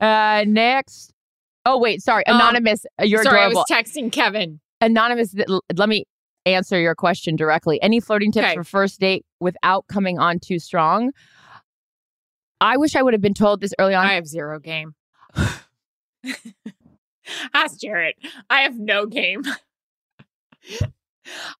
Uh, 0.00 0.44
next. 0.46 1.12
Oh 1.66 1.78
wait, 1.78 2.02
sorry. 2.02 2.26
Um, 2.26 2.36
Anonymous, 2.36 2.84
uh, 3.00 3.04
you're 3.04 3.22
Sorry, 3.22 3.38
adorable. 3.38 3.64
I 3.70 3.74
was 3.78 3.84
texting 3.84 4.12
Kevin. 4.12 4.60
Anonymous, 4.82 5.34
let 5.74 5.88
me 5.88 6.04
answer 6.46 6.78
your 6.80 6.94
question 6.94 7.36
directly. 7.36 7.80
Any 7.82 8.00
flirting 8.00 8.32
tips 8.32 8.46
Okay. 8.46 8.54
for 8.54 8.64
first 8.64 9.00
date 9.00 9.24
without 9.40 9.86
coming 9.88 10.18
on 10.18 10.38
too 10.40 10.58
strong? 10.58 11.12
I 12.60 12.76
wish 12.76 12.94
I 12.96 13.02
would 13.02 13.14
have 13.14 13.20
been 13.20 13.34
told 13.34 13.60
this 13.60 13.74
early 13.78 13.94
on. 13.94 14.06
I 14.06 14.14
have 14.14 14.26
zero 14.26 14.58
game. 14.58 14.94
Ask 17.54 17.78
Jarret. 17.80 18.12
I 18.50 18.60
have 18.60 18.78
no 18.78 19.06
game. 19.06 19.42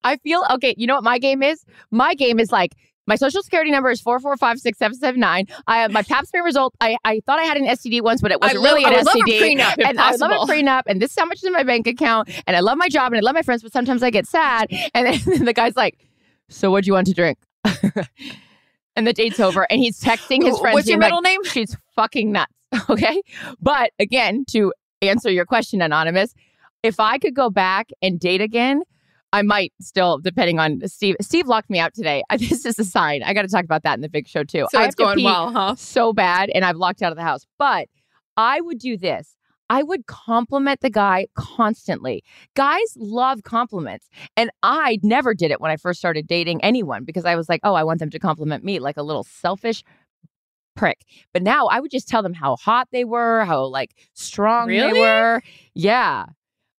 I 0.03 0.17
feel 0.17 0.43
okay. 0.51 0.75
You 0.77 0.87
know 0.87 0.95
what 0.95 1.03
my 1.03 1.17
game 1.19 1.41
is? 1.43 1.63
My 1.91 2.13
game 2.13 2.39
is 2.39 2.51
like 2.51 2.73
my 3.07 3.15
social 3.15 3.41
security 3.43 3.71
number 3.71 3.89
is 3.89 4.01
four 4.01 4.19
four 4.19 4.35
five 4.37 4.59
six 4.59 4.77
seven 4.77 4.97
seven 4.97 5.19
nine. 5.19 5.47
I 5.67 5.79
have 5.79 5.91
my 5.91 6.01
Pap 6.01 6.25
smear 6.25 6.43
result. 6.43 6.75
I, 6.81 6.97
I 7.03 7.21
thought 7.25 7.39
I 7.39 7.43
had 7.43 7.57
an 7.57 7.65
STD 7.65 8.01
once, 8.01 8.21
but 8.21 8.31
it 8.31 8.41
wasn't 8.41 8.63
really 8.63 8.83
an 8.83 8.93
I 8.93 9.03
STD. 9.03 9.21
a 9.27 9.41
prenup 9.41 9.75
and 9.85 9.99
I 9.99 10.15
love 10.15 10.31
a 10.31 10.51
prenup, 10.51 10.83
and 10.87 11.01
this 11.01 11.11
is 11.11 11.17
how 11.19 11.25
much 11.25 11.37
is 11.37 11.43
in 11.43 11.53
my 11.53 11.63
bank 11.63 11.87
account, 11.87 12.29
and 12.47 12.55
I 12.55 12.59
love 12.59 12.77
my 12.77 12.89
job, 12.89 13.11
and 13.13 13.19
I 13.19 13.21
love 13.21 13.35
my 13.35 13.41
friends, 13.41 13.63
but 13.63 13.71
sometimes 13.73 14.03
I 14.03 14.09
get 14.09 14.27
sad, 14.27 14.67
and 14.93 15.07
then 15.07 15.19
the 15.45 15.53
guy's 15.53 15.75
like, 15.75 15.97
"So 16.49 16.71
what 16.71 16.83
do 16.83 16.87
you 16.87 16.93
want 16.93 17.07
to 17.07 17.13
drink?" 17.13 17.37
and 18.95 19.05
the 19.07 19.13
date's 19.13 19.39
over, 19.39 19.67
and 19.69 19.79
he's 19.79 19.99
texting 19.99 20.43
his 20.43 20.59
friends. 20.59 20.73
What's 20.75 20.87
your 20.87 20.97
being 20.97 21.01
like, 21.01 21.07
middle 21.09 21.21
name? 21.21 21.43
She's 21.43 21.75
fucking 21.95 22.31
nuts. 22.31 22.51
Okay. 22.89 23.21
But 23.61 23.91
again, 23.99 24.43
to 24.49 24.73
answer 25.01 25.31
your 25.31 25.45
question, 25.45 25.81
Anonymous, 25.81 26.33
if 26.83 26.99
I 26.99 27.17
could 27.17 27.33
go 27.33 27.49
back 27.49 27.89
and 28.01 28.19
date 28.19 28.41
again, 28.41 28.81
I 29.35 29.41
might 29.41 29.73
still, 29.81 30.17
depending 30.17 30.59
on 30.59 30.87
Steve. 30.87 31.17
Steve 31.19 31.47
locked 31.47 31.69
me 31.69 31.77
out 31.77 31.93
today. 31.93 32.23
This 32.37 32.65
is 32.65 32.79
a 32.79 32.85
sign. 32.85 33.21
I 33.21 33.33
got 33.33 33.41
to 33.41 33.49
talk 33.49 33.65
about 33.65 33.83
that 33.83 33.95
in 33.95 34.01
the 34.01 34.07
big 34.07 34.29
show 34.29 34.43
too. 34.43 34.65
So 34.71 34.79
I 34.79 34.85
it's 34.85 34.95
going 34.95 35.21
well, 35.23 35.51
huh? 35.51 35.75
So 35.75 36.13
bad, 36.13 36.49
and 36.51 36.63
I've 36.63 36.77
locked 36.77 37.01
out 37.01 37.11
of 37.11 37.17
the 37.17 37.23
house. 37.23 37.45
But 37.59 37.89
I 38.37 38.61
would 38.61 38.79
do 38.79 38.95
this. 38.97 39.35
I 39.69 39.83
would 39.83 40.05
compliment 40.05 40.79
the 40.79 40.89
guy 40.89 41.27
constantly. 41.35 42.23
Guys 42.55 42.95
love 42.95 43.43
compliments. 43.43 44.07
And 44.37 44.51
I 44.63 44.99
never 45.03 45.33
did 45.33 45.51
it 45.51 45.59
when 45.59 45.71
I 45.71 45.75
first 45.75 45.99
started 45.99 46.27
dating 46.27 46.63
anyone 46.63 47.03
because 47.03 47.25
I 47.25 47.35
was 47.35 47.49
like, 47.49 47.59
oh, 47.63 47.73
I 47.73 47.83
want 47.83 47.99
them 47.99 48.11
to 48.11 48.19
compliment 48.19 48.63
me 48.63 48.79
like 48.79 48.95
a 48.95 49.03
little 49.03 49.23
selfish 49.23 49.83
prick. 50.77 50.99
But 51.33 51.41
now 51.41 51.65
I 51.65 51.79
would 51.81 51.91
just 51.91 52.07
tell 52.07 52.21
them 52.21 52.33
how 52.33 52.55
hot 52.55 52.87
they 52.91 53.03
were, 53.03 53.43
how 53.43 53.65
like 53.65 53.95
strong 54.13 54.67
Really? 54.67 54.93
they 54.93 54.99
were. 54.99 55.41
Yeah. 55.73 56.25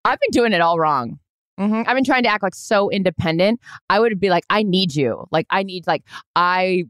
I've 0.05 0.21
been 0.21 0.31
doing 0.31 0.53
it 0.53 0.61
all 0.61 0.79
wrong. 0.79 1.19
Hmm 1.59 1.83
I've 1.87 1.95
been 1.95 2.05
trying 2.05 2.23
to 2.25 2.29
act 2.29 2.43
like 2.43 2.55
so 2.55 2.91
independent. 2.91 3.61
I 3.89 4.01
would 4.01 4.19
be 4.21 4.31
like, 4.31 4.45
I 4.51 4.63
need 4.63 4.95
you. 4.95 5.27
Like, 5.31 5.47
I 5.51 5.63
need, 5.63 5.87
like, 5.87 6.03
I. 6.35 6.85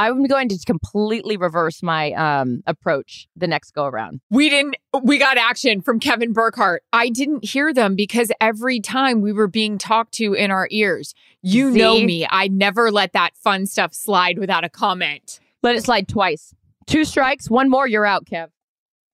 I'm 0.00 0.26
going 0.26 0.48
to 0.50 0.58
completely 0.64 1.36
reverse 1.36 1.82
my 1.82 2.12
um 2.12 2.62
approach 2.68 3.26
the 3.34 3.48
next 3.48 3.72
go 3.72 3.84
around. 3.84 4.20
We 4.30 4.48
didn't, 4.48 4.76
we 5.02 5.18
got 5.18 5.38
action 5.38 5.80
from 5.80 5.98
Kevin 5.98 6.32
Burkhardt. 6.32 6.84
I 6.92 7.08
didn't 7.08 7.44
hear 7.44 7.74
them 7.74 7.96
because 7.96 8.30
every 8.40 8.78
time 8.78 9.22
we 9.22 9.32
were 9.32 9.48
being 9.48 9.76
talked 9.76 10.14
to 10.14 10.34
in 10.34 10.52
our 10.52 10.68
ears. 10.70 11.14
You 11.42 11.72
know 11.72 11.98
me. 11.98 12.24
I 12.30 12.46
never 12.46 12.92
let 12.92 13.12
that 13.14 13.36
fun 13.36 13.66
stuff 13.66 13.92
slide 13.92 14.38
without 14.38 14.62
a 14.62 14.68
comment. 14.68 15.40
Let 15.64 15.74
it 15.74 15.82
slide 15.82 16.06
twice. 16.06 16.54
Two 16.86 17.04
strikes, 17.04 17.50
one 17.50 17.68
more, 17.68 17.88
you're 17.88 18.06
out, 18.06 18.24
Kev. 18.24 18.50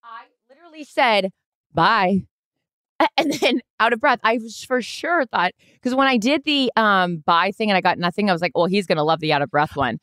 I 0.03 0.25
literally 0.47 0.83
said 0.83 1.31
bye. 1.73 2.25
And 3.17 3.33
then 3.33 3.61
out 3.79 3.93
of 3.93 3.99
breath, 3.99 4.19
I 4.23 4.37
was 4.37 4.63
for 4.63 4.81
sure 4.81 5.25
thought 5.25 5.51
because 5.73 5.93
when 5.95 6.07
I 6.07 6.17
did 6.17 6.43
the 6.45 6.71
um 6.75 7.17
buy 7.25 7.51
thing 7.51 7.69
and 7.69 7.77
I 7.77 7.81
got 7.81 7.97
nothing, 7.99 8.29
I 8.29 8.33
was 8.33 8.41
like, 8.41 8.53
well, 8.55 8.65
he's 8.67 8.85
gonna 8.87 9.03
love 9.03 9.19
the 9.19 9.33
out 9.33 9.41
of 9.41 9.49
breath 9.51 9.75
one. 9.75 9.99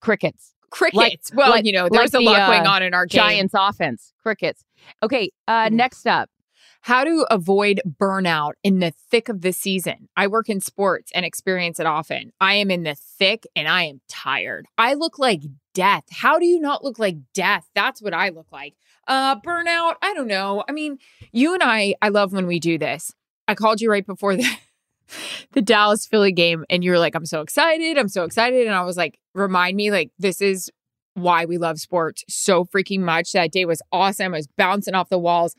Crickets. 0.00 0.54
Crickets. 0.70 1.30
well, 1.34 1.50
like- 1.50 1.64
you 1.66 1.72
know, 1.72 1.88
there's 1.90 2.14
like 2.14 2.22
a 2.22 2.24
the, 2.24 2.30
lot 2.30 2.46
going 2.48 2.66
uh, 2.66 2.70
on 2.70 2.82
in 2.82 2.94
our 2.94 3.06
game. 3.06 3.18
Giants 3.18 3.54
offense. 3.56 4.12
Crickets. 4.22 4.64
Okay, 5.02 5.30
uh 5.48 5.66
Mhm. 5.66 5.72
next 5.72 6.06
up. 6.06 6.28
How 6.82 7.04
to 7.04 7.24
avoid 7.30 7.80
burnout 8.00 8.52
in 8.64 8.80
the 8.80 8.90
thick 9.10 9.28
of 9.28 9.42
the 9.42 9.52
season. 9.52 10.08
I 10.16 10.26
work 10.26 10.48
in 10.48 10.60
sports 10.60 11.12
and 11.14 11.24
experience 11.24 11.78
it 11.78 11.86
often. 11.86 12.32
I 12.40 12.54
am 12.54 12.72
in 12.72 12.82
the 12.82 12.96
thick 12.96 13.44
and 13.54 13.68
I 13.68 13.84
am 13.84 14.00
tired. 14.08 14.66
I 14.78 14.94
look 14.94 15.16
like 15.18 15.42
death. 15.74 16.04
How 16.10 16.38
do 16.38 16.46
you 16.46 16.60
not 16.60 16.84
look 16.84 16.98
like 16.98 17.16
death? 17.34 17.68
That's 17.74 18.02
what 18.02 18.14
I 18.14 18.30
look 18.30 18.50
like. 18.52 18.74
Uh 19.06 19.36
burnout, 19.40 19.94
I 20.02 20.14
don't 20.14 20.28
know. 20.28 20.64
I 20.68 20.72
mean, 20.72 20.98
you 21.32 21.54
and 21.54 21.62
I 21.62 21.94
I 22.02 22.08
love 22.08 22.32
when 22.32 22.46
we 22.46 22.60
do 22.60 22.78
this. 22.78 23.12
I 23.48 23.54
called 23.54 23.80
you 23.80 23.90
right 23.90 24.06
before 24.06 24.36
the 24.36 24.46
the 25.52 25.62
Dallas 25.62 26.06
Philly 26.06 26.32
game 26.32 26.64
and 26.70 26.82
you 26.82 26.90
were 26.90 26.98
like 26.98 27.14
I'm 27.14 27.26
so 27.26 27.40
excited. 27.40 27.98
I'm 27.98 28.08
so 28.08 28.24
excited 28.24 28.66
and 28.66 28.74
I 28.74 28.82
was 28.82 28.96
like 28.96 29.18
remind 29.34 29.76
me 29.76 29.90
like 29.90 30.10
this 30.18 30.40
is 30.40 30.70
why 31.14 31.44
we 31.44 31.58
love 31.58 31.78
sports 31.78 32.24
so 32.28 32.64
freaking 32.64 33.00
much. 33.00 33.32
That 33.32 33.52
day 33.52 33.64
was 33.64 33.82
awesome. 33.92 34.34
I 34.34 34.38
was 34.38 34.48
bouncing 34.56 34.94
off 34.94 35.08
the 35.08 35.18
walls. 35.18 35.54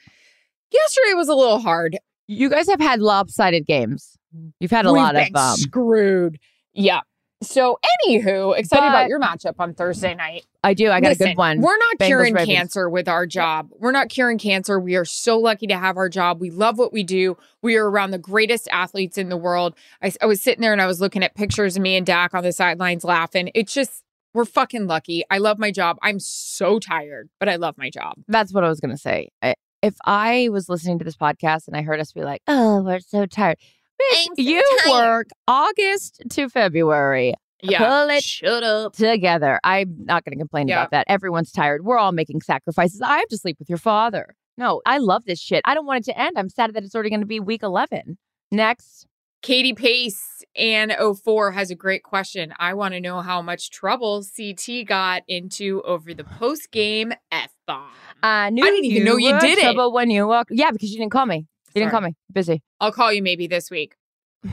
Yesterday 0.71 1.13
was 1.13 1.27
a 1.27 1.35
little 1.35 1.59
hard. 1.59 1.97
You 2.27 2.49
guys 2.49 2.67
have 2.67 2.79
had 2.79 2.99
lopsided 2.99 3.65
games. 3.67 4.17
You've 4.59 4.71
had 4.71 4.85
a 4.85 4.91
We've 4.93 5.01
lot 5.01 5.15
of 5.15 5.27
um 5.35 5.55
screwed. 5.57 6.39
Yeah. 6.73 7.01
So, 7.43 7.77
anywho, 8.07 8.57
excited 8.57 8.81
But- 8.81 8.87
about 8.89 9.07
your 9.09 9.19
matchup 9.19 9.55
on 9.59 9.73
Thursday 9.73 10.15
night. 10.15 10.45
I 10.63 10.73
do, 10.73 10.89
I 10.89 11.01
got 11.01 11.11
a 11.11 11.15
good 11.15 11.35
one. 11.37 11.59
We're 11.61 11.77
not 11.77 11.97
Bengals, 11.99 12.05
curing 12.07 12.33
Ravens. 12.33 12.55
cancer 12.55 12.89
with 12.89 13.09
our 13.09 13.25
job. 13.25 13.69
We're 13.77 13.91
not 13.91 14.07
curing 14.09 14.37
cancer. 14.37 14.79
We 14.79 14.95
are 14.95 15.03
so 15.03 15.37
lucky 15.37 15.67
to 15.67 15.77
have 15.77 15.97
our 15.97 16.07
job. 16.07 16.39
We 16.39 16.49
love 16.51 16.77
what 16.77 16.93
we 16.93 17.03
do. 17.03 17.35
We 17.61 17.75
are 17.75 17.89
around 17.89 18.11
the 18.11 18.17
greatest 18.17 18.69
athletes 18.71 19.17
in 19.17 19.27
the 19.29 19.35
world. 19.37 19.75
I, 20.01 20.13
I 20.21 20.25
was 20.25 20.41
sitting 20.41 20.61
there 20.61 20.71
and 20.71 20.81
I 20.81 20.85
was 20.87 21.01
looking 21.01 21.21
at 21.21 21.35
pictures 21.35 21.75
of 21.75 21.81
me 21.81 21.97
and 21.97 22.05
Dak 22.05 22.33
on 22.33 22.43
the 22.43 22.53
sidelines 22.53 23.03
laughing. 23.03 23.51
It's 23.53 23.73
just, 23.73 24.03
we're 24.33 24.45
fucking 24.45 24.87
lucky. 24.87 25.23
I 25.29 25.37
love 25.39 25.59
my 25.59 25.69
job. 25.69 25.97
I'm 26.01 26.19
so 26.19 26.79
tired, 26.79 27.29
but 27.39 27.49
I 27.49 27.57
love 27.57 27.77
my 27.77 27.89
job. 27.89 28.13
That's 28.29 28.53
what 28.53 28.63
I 28.63 28.69
was 28.69 28.79
going 28.79 28.91
to 28.91 28.97
say. 28.97 29.29
I, 29.41 29.55
if 29.81 29.95
I 30.05 30.47
was 30.49 30.69
listening 30.69 30.97
to 30.99 31.03
this 31.05 31.17
podcast 31.17 31.67
and 31.67 31.75
I 31.75 31.81
heard 31.81 31.99
us 31.99 32.13
be 32.13 32.23
like, 32.23 32.41
"Oh, 32.47 32.81
we're 32.83 33.01
so 33.01 33.25
tired," 33.25 33.57
Bitch, 34.01 34.27
you 34.37 34.63
tired. 34.85 34.91
work 34.91 35.27
August 35.47 36.21
to 36.31 36.49
February 36.49 37.33
Yeah. 37.61 37.77
Pull 37.79 38.09
it 38.09 38.23
Shut 38.23 38.63
up. 38.63 38.93
together. 38.93 39.59
I'm 39.63 39.95
not 40.05 40.25
going 40.25 40.33
to 40.33 40.39
complain 40.41 40.67
Yeah. 40.67 40.81
about 40.81 40.91
that. 40.91 41.05
Everyone's 41.07 41.51
tired. 41.51 41.85
We're 41.85 41.97
all 41.97 42.11
making 42.11 42.41
sacrifices. 42.41 43.01
I 43.01 43.19
have 43.19 43.27
to 43.29 43.37
sleep 43.37 43.57
with 43.59 43.69
your 43.69 43.77
father. 43.77 44.35
No, 44.57 44.81
I 44.85 44.97
love 44.97 45.23
this 45.25 45.39
shit. 45.39 45.61
I 45.65 45.73
don't 45.73 45.85
want 45.85 45.99
it 46.07 46.11
to 46.11 46.19
end. 46.19 46.37
I'm 46.37 46.49
sad 46.49 46.73
that 46.73 46.83
it's 46.83 46.93
already 46.93 47.09
going 47.09 47.21
to 47.21 47.25
be 47.25 47.39
week 47.39 47.63
11. 47.63 48.17
Next. 48.51 49.07
Katie 49.41 49.73
Pace 49.73 50.43
and 50.55 50.93
04 51.23 51.51
has 51.51 51.69
a 51.71 51.75
great 51.75 52.03
question. 52.03 52.53
I 52.59 52.73
want 52.75 52.93
to 52.93 53.01
know 53.01 53.21
how 53.21 53.41
much 53.41 53.71
trouble 53.71 54.23
CT 54.23 54.85
got 54.85 55.23
into 55.27 55.81
over 55.83 56.13
the 56.13 56.23
post 56.23 56.71
game 56.71 57.13
F 57.31 57.51
bomb. 57.67 57.89
I 58.21 58.51
knew 58.51 58.63
I 58.63 58.67
didn't 58.69 58.85
even 58.85 59.03
know 59.05 59.17
you 59.17 59.37
did 59.39 59.57
it. 59.57 59.61
trouble 59.63 59.91
when 59.91 60.09
you 60.09 60.27
walk. 60.27 60.47
Yeah, 60.49 60.71
because 60.71 60.91
you 60.91 60.97
didn't 60.99 61.11
call 61.11 61.25
me. 61.25 61.45
You 61.73 61.81
didn't 61.81 61.91
call 61.91 62.01
me. 62.01 62.15
Busy. 62.31 62.61
I'll 62.79 62.91
call 62.91 63.11
you 63.11 63.23
maybe 63.23 63.47
this 63.47 63.69
week. 63.71 63.95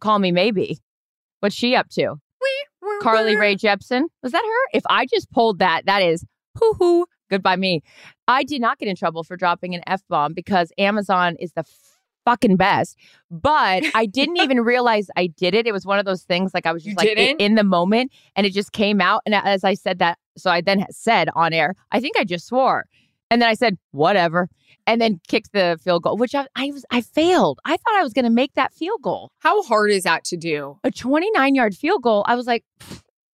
Call 0.00 0.18
me 0.18 0.32
maybe. 0.32 0.80
What's 1.40 1.54
she 1.54 1.76
up 1.76 1.88
to? 1.90 2.14
We 2.42 2.64
were 2.82 2.98
Carly 3.00 3.36
Rae 3.36 3.54
Jepsen. 3.54 4.04
Was 4.22 4.32
that 4.32 4.42
her? 4.44 4.76
If 4.76 4.82
I 4.90 5.06
just 5.06 5.30
pulled 5.30 5.60
that, 5.60 5.86
that 5.86 6.02
is 6.02 6.24
hoo 6.58 6.74
hoo. 6.74 7.06
Goodbye 7.30 7.56
me. 7.56 7.82
I 8.26 8.42
did 8.42 8.60
not 8.60 8.78
get 8.78 8.88
in 8.88 8.96
trouble 8.96 9.22
for 9.22 9.36
dropping 9.36 9.74
an 9.74 9.82
F 9.86 10.02
bomb 10.08 10.34
because 10.34 10.72
Amazon 10.78 11.36
is 11.38 11.52
the 11.52 11.64
fucking 12.24 12.56
best. 12.56 12.96
But 13.30 13.84
I 13.94 14.06
didn't 14.06 14.38
even 14.38 14.60
realize 14.64 15.08
I 15.16 15.28
did 15.28 15.54
it. 15.54 15.66
It 15.66 15.72
was 15.72 15.86
one 15.86 15.98
of 15.98 16.04
those 16.04 16.22
things 16.22 16.52
like 16.54 16.66
I 16.66 16.72
was 16.72 16.82
just 16.82 17.00
You 17.02 17.14
like 17.14 17.36
in 17.38 17.54
the 17.54 17.64
moment 17.64 18.12
and 18.36 18.46
it 18.46 18.52
just 18.52 18.72
came 18.72 19.00
out. 19.00 19.22
And 19.26 19.34
uh, 19.34 19.42
as 19.44 19.64
I 19.64 19.74
said 19.74 19.98
that, 20.00 20.18
so 20.36 20.50
I 20.50 20.60
then 20.60 20.86
said 20.90 21.28
on 21.34 21.52
air, 21.52 21.74
I 21.92 22.00
think 22.00 22.16
I 22.18 22.24
just 22.24 22.46
swore. 22.46 22.86
And 23.30 23.40
then 23.42 23.48
I 23.48 23.54
said, 23.54 23.78
whatever. 23.90 24.48
And 24.86 25.00
then 25.00 25.20
kicked 25.28 25.52
the 25.52 25.78
field 25.82 26.02
goal, 26.02 26.16
which 26.16 26.34
I, 26.34 26.46
I 26.54 26.70
was 26.70 26.84
I 26.90 27.00
failed. 27.00 27.58
I 27.64 27.76
thought 27.76 27.94
I 27.94 28.02
was 28.02 28.12
gonna 28.12 28.30
make 28.30 28.52
that 28.54 28.74
field 28.74 29.00
goal 29.02 29.30
How 29.38 29.62
hard 29.62 29.90
is 29.90 30.02
that 30.02 30.24
to 30.24 30.36
do? 30.36 30.78
a 30.84 30.90
29 30.90 31.54
yard 31.54 31.74
field 31.74 32.02
goal, 32.02 32.22
I 32.26 32.34
was 32.34 32.46
like, 32.46 32.64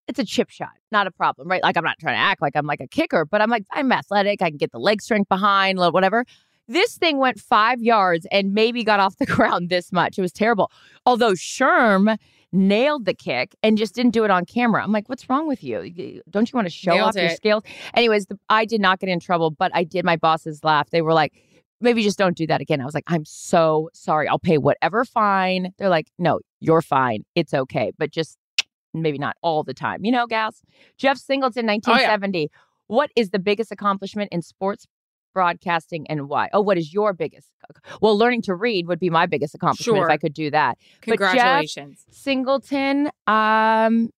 it's 0.07 0.19
a 0.19 0.25
chip 0.25 0.51
shot, 0.51 0.71
not 0.93 1.07
a 1.07 1.11
problem, 1.11 1.49
right? 1.49 1.63
Like, 1.63 1.77
I'm 1.77 1.85
not 1.85 1.99
trying 1.99 2.15
to 2.15 2.21
act 2.21 2.41
like 2.43 2.55
I'm 2.57 2.67
like 2.67 2.81
a 2.81 2.89
kicker, 2.89 3.25
but 3.25 3.41
I'm 3.41 3.51
like, 3.51 3.65
I'm 3.73 3.91
athletic. 3.93 4.43
I 4.43 4.51
can 4.51 4.59
get 4.59 4.73
the 4.73 4.79
leg 4.79 5.03
strength 5.03 5.29
behind, 5.29 5.79
whatever. 5.79 6.25
This 6.69 6.97
thing 6.97 7.19
went 7.19 7.41
five 7.41 7.83
yards 7.83 8.27
and 8.31 8.53
maybe 8.53 8.85
got 8.85 9.01
off 9.01 9.17
the 9.17 9.27
ground 9.37 9.71
this 9.71 9.91
much. 9.93 10.19
It 10.19 10.23
was 10.23 10.33
terrible. 10.33 10.71
Although 11.05 11.33
Sherm 11.33 12.17
nailed 12.53 13.05
the 13.05 13.15
kick 13.15 13.55
and 13.63 13.79
just 13.79 13.95
didn't 13.95 14.13
do 14.13 14.25
it 14.25 14.31
on 14.31 14.45
camera. 14.45 14.83
I'm 14.83 14.93
like, 14.93 15.09
what's 15.09 15.29
wrong 15.29 15.47
with 15.47 15.63
you? 15.63 16.23
Don't 16.29 16.51
you 16.51 16.57
want 16.57 16.67
to 16.67 16.71
show 16.73 16.93
Nailed 16.93 17.11
off 17.11 17.17
your 17.17 17.31
skills? 17.31 17.63
Anyways, 17.95 18.27
the, 18.27 18.39
I 18.49 18.65
did 18.65 18.81
not 18.81 18.99
get 18.99 19.09
in 19.09 19.21
trouble, 19.21 19.51
but 19.51 19.71
I 19.75 19.85
did 19.85 20.05
my 20.05 20.17
bosses 20.17 20.65
laugh. 20.65 20.91
They 20.91 21.03
were 21.03 21.13
like, 21.13 21.33
maybe 21.81 22.03
just 22.03 22.19
don't 22.19 22.37
do 22.37 22.47
that 22.49 22.61
again. 22.61 22.81
I 22.81 22.85
was 22.85 22.95
like, 22.95 23.05
I'm 23.07 23.25
so 23.25 23.89
sorry. 23.95 24.29
I'll 24.29 24.39
pay 24.39 24.59
whatever 24.59 25.05
fine. 25.05 25.73
They're 25.79 25.89
like, 25.89 26.09
no, 26.19 26.41
you're 26.61 26.83
fine. 26.83 27.25
It's 27.35 27.55
okay. 27.55 27.93
But 27.97 28.11
just 28.11 28.37
maybe 28.93 29.19
not 29.19 29.37
all 29.43 29.63
the 29.63 29.75
time. 29.75 30.05
You 30.05 30.13
know, 30.13 30.27
gals? 30.27 30.63
Jeff 30.99 31.19
Singleton, 31.19 31.67
Oh, 31.67 31.73
1970. 31.73 32.51
What 32.89 33.11
is 33.15 33.31
the 33.31 33.39
biggest 33.39 33.71
accomplishment 33.71 34.31
in 34.33 34.43
sports 34.43 34.87
broadcasting 35.33 36.07
and 36.09 36.29
why? 36.29 36.49
Oh, 36.53 36.61
what 36.61 36.79
is 36.79 36.93
your 36.93 37.13
biggest? 37.13 37.49
Well, 38.01 38.17
learning 38.19 38.43
to 38.43 38.55
read 38.55 38.87
would 38.89 38.99
be 38.99 39.11
my 39.11 39.27
biggest 39.27 39.55
accomplishment 39.55 39.97
Sure. 39.99 40.07
if 40.07 40.11
I 40.11 40.17
could 40.17 40.35
do 40.35 40.51
that. 40.51 40.79
But 41.07 41.19
Jeff- 41.19 41.31
Congratulations. 41.31 42.05
Singleton, 42.11 43.11
um, 43.27 44.11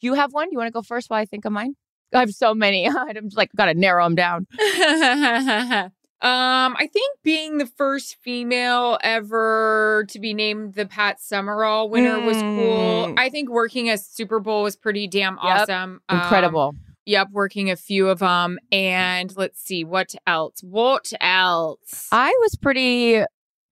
you 0.00 0.14
have 0.14 0.32
one? 0.32 0.48
You 0.50 0.58
want 0.58 0.68
to 0.68 0.72
go 0.72 0.82
first 0.82 1.10
while 1.10 1.20
I 1.20 1.24
think 1.26 1.44
of 1.44 1.52
mine? 1.52 1.74
I 2.14 2.20
have 2.20 2.30
so 2.30 2.54
many. 2.54 2.88
I'm 2.88 3.24
just 3.26 3.36
like, 3.36 3.50
got 3.56 3.66
to 3.66 3.74
narrow 3.74 4.04
them 4.04 4.14
down. 4.14 4.46
um, 6.22 6.76
I 6.76 6.88
think 6.92 7.18
being 7.22 7.58
the 7.58 7.66
first 7.66 8.16
female 8.22 8.98
ever 9.02 10.04
to 10.08 10.18
be 10.18 10.34
named 10.34 10.74
the 10.74 10.86
Pat 10.86 11.20
Summerall 11.20 11.88
winner 11.88 12.20
was 12.20 12.36
cool. 12.36 13.06
Mm. 13.08 13.14
I 13.18 13.28
think 13.30 13.48
working 13.48 13.88
as 13.90 14.06
Super 14.06 14.38
Bowl 14.40 14.62
was 14.62 14.76
pretty 14.76 15.06
damn 15.06 15.34
Yep. 15.42 15.60
awesome. 15.60 16.00
Um, 16.08 16.20
Incredible. 16.20 16.74
Yep, 17.06 17.28
working 17.32 17.70
a 17.70 17.76
few 17.76 18.08
of 18.08 18.18
them. 18.18 18.58
And 18.70 19.34
let's 19.36 19.60
see, 19.60 19.84
what 19.84 20.14
else? 20.26 20.60
What 20.62 21.12
else? 21.20 22.08
I 22.12 22.28
was 22.42 22.56
pretty 22.56 23.22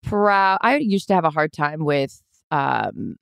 proud. 0.02 0.58
I 0.62 0.76
used 0.76 1.08
to 1.08 1.14
have 1.14 1.24
a 1.24 1.30
hard 1.30 1.52
time 1.52 1.84
with 1.84 2.20
um, 2.50 3.16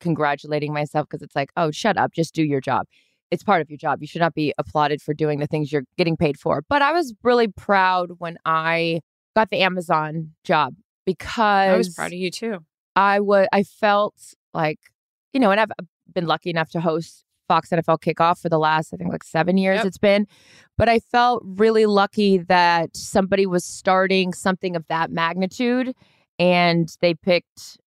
congratulating 0.00 0.72
myself 0.72 1.06
because 1.08 1.22
it's 1.22 1.34
like, 1.34 1.50
oh, 1.56 1.70
shut 1.70 1.96
up, 1.96 2.12
just 2.12 2.34
do 2.34 2.42
your 2.42 2.60
job. 2.60 2.86
It's 3.30 3.42
part 3.42 3.60
of 3.60 3.70
your 3.70 3.78
job. 3.78 4.00
You 4.00 4.06
should 4.06 4.20
not 4.20 4.34
be 4.34 4.54
applauded 4.58 5.02
for 5.02 5.12
doing 5.12 5.40
the 5.40 5.46
things 5.46 5.72
you're 5.72 5.84
getting 5.96 6.16
paid 6.16 6.38
for. 6.38 6.62
But 6.68 6.82
I 6.82 6.92
was 6.92 7.14
really 7.22 7.48
proud 7.48 8.10
when 8.18 8.38
I 8.44 9.00
got 9.34 9.50
the 9.50 9.62
Amazon 9.62 10.32
job 10.44 10.74
because 11.04 11.72
I 11.72 11.76
was 11.76 11.94
proud 11.94 12.12
of 12.12 12.18
you 12.18 12.30
too. 12.30 12.58
I 12.94 13.20
would 13.20 13.48
I 13.52 13.64
felt 13.64 14.14
like, 14.54 14.78
you 15.32 15.40
know, 15.40 15.50
and 15.50 15.60
I've 15.60 15.70
been 16.14 16.26
lucky 16.26 16.50
enough 16.50 16.70
to 16.70 16.80
host 16.80 17.24
Fox 17.48 17.70
NFL 17.70 18.00
kickoff 18.00 18.40
for 18.40 18.48
the 18.48 18.58
last, 18.58 18.92
I 18.92 18.96
think 18.96 19.10
like 19.10 19.24
seven 19.24 19.56
years 19.56 19.78
Yep. 19.78 19.86
it's 19.86 19.98
been. 19.98 20.26
But 20.78 20.88
I 20.88 20.98
felt 20.98 21.42
really 21.44 21.86
lucky 21.86 22.38
that 22.38 22.96
somebody 22.96 23.46
was 23.46 23.64
starting 23.64 24.32
something 24.32 24.76
of 24.76 24.84
that 24.88 25.10
magnitude 25.10 25.94
and 26.38 26.94
they 27.00 27.14
picked 27.14 27.78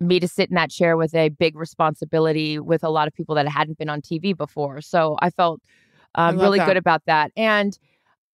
me 0.00 0.18
to 0.18 0.26
sit 0.26 0.48
in 0.48 0.56
that 0.56 0.70
chair 0.70 0.96
with 0.96 1.14
a 1.14 1.28
big 1.28 1.56
responsibility 1.56 2.58
with 2.58 2.82
a 2.82 2.90
lot 2.90 3.06
of 3.06 3.14
people 3.14 3.34
that 3.36 3.46
hadn't 3.48 3.78
been 3.78 3.88
on 3.88 4.00
TV 4.00 4.36
before. 4.36 4.80
So 4.80 5.16
I 5.20 5.30
felt 5.30 5.60
um, 6.16 6.36
love 6.36 6.44
really 6.44 6.58
that. 6.58 6.66
good 6.66 6.76
about 6.76 7.02
that. 7.06 7.30
And 7.36 7.78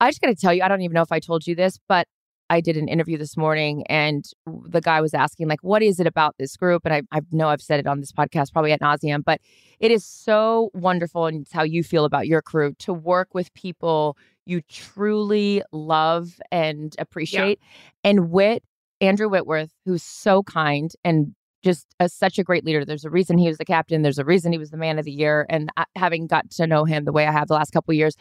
I 0.01 0.09
just 0.09 0.21
got 0.21 0.29
to 0.29 0.35
tell 0.35 0.55
you, 0.55 0.63
I 0.63 0.69
don't 0.69 0.81
even 0.81 0.95
know 0.95 1.03
if 1.03 1.13
I 1.13 1.21
told 1.21 1.47
you 1.47 1.55
this, 1.55 1.79
but 1.89 2.07
I 2.51 2.61
did 2.61 2.77
an 2.77 2.89
interview 2.89 3.19
this 3.19 3.37
morning 3.37 3.85
and 3.89 4.25
the 4.47 4.81
guy 4.81 5.01
was 5.01 5.15
asking, 5.15 5.49
like, 5.49 5.61
what 5.63 5.83
is 5.83 6.01
it 6.01 6.07
about 6.07 6.35
this 6.39 6.57
group? 6.57 6.83
And 6.85 6.95
I, 6.95 7.03
I 7.13 7.21
know 7.31 7.49
I've 7.49 7.63
said 7.63 7.81
it 7.81 7.87
on 7.87 8.01
this 8.01 8.13
podcast 8.13 8.53
probably 8.53 8.73
at 8.73 8.81
nauseum, 8.81 9.25
but 9.25 9.41
it 9.81 9.91
is 9.91 10.05
so 10.05 10.71
wonderful 10.75 11.27
and 11.27 11.43
it's 11.43 11.53
how 11.53 11.63
you 11.63 11.83
feel 11.83 12.05
about 12.05 12.27
your 12.27 12.43
crew 12.43 12.75
to 12.81 12.93
work 12.93 13.29
with 13.35 13.53
people 13.55 14.17
you 14.47 14.63
truly 14.63 15.63
love 15.73 16.41
and 16.51 16.97
appreciate. 16.99 17.61
Yeah. 17.61 18.11
And 18.11 18.31
Whit, 18.31 18.65
Andrew 19.01 19.29
Whitworth, 19.29 19.71
who's 19.85 20.03
so 20.03 20.43
kind 20.43 20.91
and 21.05 21.35
just 21.63 21.87
a, 22.01 22.09
such 22.09 22.39
a 22.39 22.45
great 22.45 22.65
leader. 22.65 22.85
There's 22.85 23.05
a 23.05 23.11
reason 23.11 23.37
he 23.37 23.49
was 23.49 23.59
the 23.59 23.65
captain. 23.65 24.03
There's 24.03 24.19
a 24.19 24.25
reason 24.25 24.53
he 24.53 24.59
was 24.59 24.71
the 24.71 24.77
man 24.77 24.99
of 24.99 25.05
the 25.05 25.13
year. 25.13 25.47
And 25.51 25.71
I, 25.77 25.85
having 25.97 26.27
got 26.27 26.51
to 26.53 26.67
know 26.67 26.85
him 26.85 27.05
the 27.05 27.13
way 27.13 27.27
I 27.27 27.33
have 27.33 27.49
the 27.49 27.55
last 27.55 27.73
couple 27.73 27.93
years, 27.93 28.17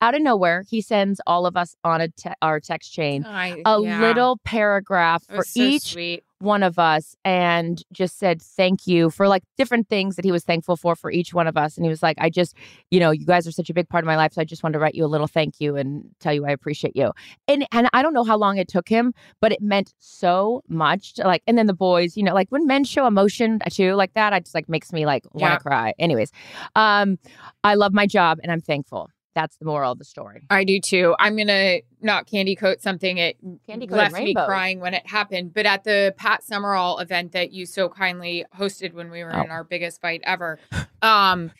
out 0.00 0.14
of 0.14 0.22
nowhere, 0.22 0.64
he 0.68 0.80
sends 0.80 1.20
all 1.26 1.46
of 1.46 1.56
us 1.56 1.74
on 1.82 2.00
a 2.00 2.08
te- 2.08 2.30
our 2.40 2.60
text 2.60 2.92
chain 2.92 3.24
I, 3.26 3.60
a 3.64 3.80
yeah. 3.80 4.00
little 4.00 4.38
paragraph 4.44 5.24
for 5.28 5.42
so 5.42 5.60
each 5.60 5.92
sweet. 5.92 6.22
one 6.38 6.62
of 6.62 6.78
us, 6.78 7.16
and 7.24 7.82
just 7.92 8.18
said 8.18 8.40
thank 8.40 8.86
you 8.86 9.10
for 9.10 9.26
like 9.26 9.42
different 9.56 9.88
things 9.88 10.16
that 10.16 10.24
he 10.24 10.30
was 10.30 10.44
thankful 10.44 10.76
for 10.76 10.94
for 10.94 11.10
each 11.10 11.34
one 11.34 11.48
of 11.48 11.56
us. 11.56 11.76
And 11.76 11.84
he 11.84 11.90
was 11.90 12.02
like, 12.02 12.16
"I 12.20 12.30
just, 12.30 12.54
you 12.90 13.00
know, 13.00 13.10
you 13.10 13.26
guys 13.26 13.46
are 13.48 13.52
such 13.52 13.70
a 13.70 13.74
big 13.74 13.88
part 13.88 14.04
of 14.04 14.06
my 14.06 14.16
life, 14.16 14.34
so 14.34 14.40
I 14.40 14.44
just 14.44 14.62
wanted 14.62 14.74
to 14.74 14.78
write 14.78 14.94
you 14.94 15.04
a 15.04 15.06
little 15.06 15.26
thank 15.26 15.60
you 15.60 15.76
and 15.76 16.04
tell 16.20 16.32
you 16.32 16.46
I 16.46 16.50
appreciate 16.50 16.94
you." 16.94 17.12
And 17.48 17.66
and 17.72 17.88
I 17.92 18.02
don't 18.02 18.14
know 18.14 18.24
how 18.24 18.36
long 18.36 18.56
it 18.56 18.68
took 18.68 18.88
him, 18.88 19.12
but 19.40 19.50
it 19.52 19.60
meant 19.60 19.94
so 19.98 20.62
much. 20.68 21.14
To, 21.14 21.24
like, 21.24 21.42
and 21.48 21.58
then 21.58 21.66
the 21.66 21.74
boys, 21.74 22.16
you 22.16 22.22
know, 22.22 22.34
like 22.34 22.50
when 22.50 22.66
men 22.66 22.84
show 22.84 23.06
emotion 23.06 23.58
too, 23.70 23.94
like 23.94 24.14
that, 24.14 24.32
I 24.32 24.40
just 24.40 24.54
like 24.54 24.68
makes 24.68 24.92
me 24.92 25.06
like 25.06 25.24
want 25.32 25.50
to 25.50 25.54
yeah. 25.54 25.58
cry. 25.58 25.94
Anyways, 25.98 26.30
um, 26.76 27.18
I 27.64 27.74
love 27.74 27.92
my 27.92 28.06
job 28.06 28.38
and 28.42 28.52
I'm 28.52 28.60
thankful 28.60 29.10
that's 29.34 29.56
the 29.56 29.64
moral 29.64 29.92
of 29.92 29.98
the 29.98 30.04
story. 30.04 30.42
I 30.50 30.64
do 30.64 30.80
too. 30.80 31.14
I'm 31.18 31.36
gonna 31.36 31.78
not 32.00 32.26
candy 32.26 32.56
coat 32.56 32.80
something. 32.80 33.18
It 33.18 33.36
candy 33.66 33.86
left 33.86 34.14
me 34.14 34.34
crying 34.34 34.80
when 34.80 34.94
it 34.94 35.06
happened. 35.06 35.54
But 35.54 35.66
at 35.66 35.84
the 35.84 36.14
Pat 36.16 36.42
Summerall 36.42 36.98
event 36.98 37.32
that 37.32 37.52
you 37.52 37.66
so 37.66 37.88
kindly 37.88 38.44
hosted 38.56 38.94
when 38.94 39.10
we 39.10 39.22
were 39.22 39.34
oh. 39.34 39.42
in 39.42 39.50
our 39.50 39.64
biggest 39.64 40.00
fight 40.00 40.20
ever, 40.24 40.58
um, 41.02 41.52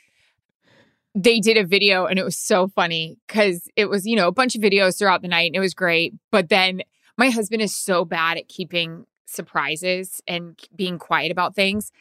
they 1.14 1.40
did 1.40 1.56
a 1.56 1.64
video 1.64 2.06
and 2.06 2.18
it 2.18 2.25
was 2.25 2.37
so 2.37 2.68
funny 2.68 3.18
because 3.26 3.68
it 3.76 3.88
was 3.88 4.06
you 4.06 4.16
know 4.16 4.28
a 4.28 4.32
bunch 4.32 4.54
of 4.56 4.62
videos 4.62 4.98
throughout 4.98 5.22
the 5.22 5.28
night 5.28 5.46
and 5.46 5.56
it 5.56 5.60
was 5.60 5.75
great. 5.75 6.14
But 6.30 6.48
then 6.48 6.82
my 7.16 7.30
husband 7.30 7.62
is 7.62 7.75
so 7.75 8.04
bad 8.04 8.38
at 8.38 8.48
keeping 8.48 9.04
surprises 9.26 10.20
and 10.26 10.58
being 10.75 10.98
quiet 10.98 11.30
about 11.30 11.54
things. 11.54 11.92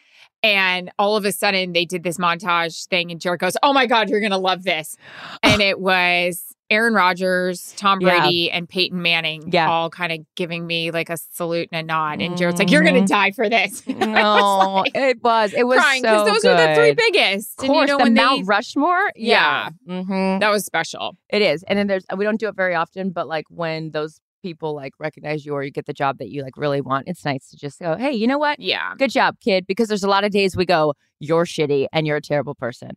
And 0.44 0.92
all 1.00 1.16
of 1.16 1.26
a 1.26 1.32
sudden, 1.32 1.74
they 1.74 1.86
did 1.86 2.04
this 2.04 2.18
montage 2.18 2.88
thing, 2.88 3.12
and 3.12 3.20
Jarret 3.20 3.40
goes, 3.40 3.58
Oh 3.64 3.74
my 3.74 3.88
God, 3.88 4.10
you're 4.10 4.20
going 4.20 4.32
to 4.32 4.38
love 4.38 4.64
this. 4.64 4.96
And 5.44 5.62
it 5.62 5.80
was 5.80 6.56
Aaron 6.70 6.94
Rodgers, 6.94 7.74
Tom 7.78 8.00
Brady, 8.00 8.50
yeah. 8.50 8.58
and 8.58 8.68
Peyton 8.68 9.02
Manning 9.02 9.52
yeah. 9.52 9.70
all 9.70 9.90
kind 9.90 10.12
of 10.12 10.20
giving 10.36 10.68
me 10.68 10.92
like 10.92 11.10
a 11.10 11.18
salute 11.18 11.70
and 11.72 11.80
a 11.80 11.84
nod. 11.84 12.22
And 12.22 12.36
Jarret's 12.36 12.60
like, 12.60 12.70
You're 12.70 12.84
going 12.84 12.96
to 12.96 13.02
mm-hmm. 13.02 13.06
die 13.06 13.32
for 13.32 13.50
this. 13.50 13.84
No, 13.98 14.84
like, 14.84 14.96
it 14.96 15.22
was. 15.22 15.54
It 15.54 15.66
was 15.66 15.80
crying 15.80 16.02
because 16.02 16.28
so 16.28 16.34
those 16.34 16.42
good. 16.42 16.60
are 16.60 16.68
the 16.68 16.76
three 16.76 16.94
biggest. 16.94 17.60
Of 17.60 17.68
course, 17.68 17.90
and, 17.90 17.90
you 17.90 17.98
know, 17.98 18.06
the 18.06 18.12
Mount 18.12 18.42
they, 18.42 18.44
Rushmore. 18.44 19.12
Yeah. 19.16 19.70
yeah. 19.86 20.02
Mm-hmm. 20.02 20.40
That 20.40 20.50
was 20.50 20.66
special. 20.66 21.18
It 21.30 21.42
is. 21.42 21.64
And 21.64 21.78
then 21.78 21.88
there's, 21.88 22.06
we 22.16 22.24
don't 22.24 22.40
do 22.40 22.48
it 22.48 22.56
very 22.56 22.74
often, 22.74 23.10
but 23.10 23.28
like 23.28 23.46
when 23.50 23.92
those 23.92 24.20
people 24.42 24.76
like 24.76 24.94
recognize 25.00 25.46
you 25.46 25.54
or 25.54 25.64
you 25.64 25.72
get 25.72 25.86
the 25.86 25.94
job 25.94 26.18
that 26.20 26.30
you 26.30 26.44
like 26.44 26.58
really 26.58 26.82
want, 26.82 27.08
it's 27.08 27.26
nice 27.26 27.50
to 27.50 27.58
just 27.58 27.80
go, 27.80 27.96
hey, 27.96 28.12
you 28.12 28.28
know 28.28 28.38
what? 28.38 28.60
Yeah. 28.60 28.94
Good 28.98 29.12
job, 29.12 29.40
kid. 29.40 29.66
Because 29.68 29.88
there's 29.88 30.04
a 30.04 30.10
lot 30.10 30.24
of 30.24 30.32
days 30.32 30.56
we 30.56 30.66
go, 30.66 30.94
you're 31.20 31.46
shitty 31.46 31.88
and 31.92 32.06
you're 32.06 32.18
a 32.18 32.22
terrible 32.22 32.56
person. 32.56 32.92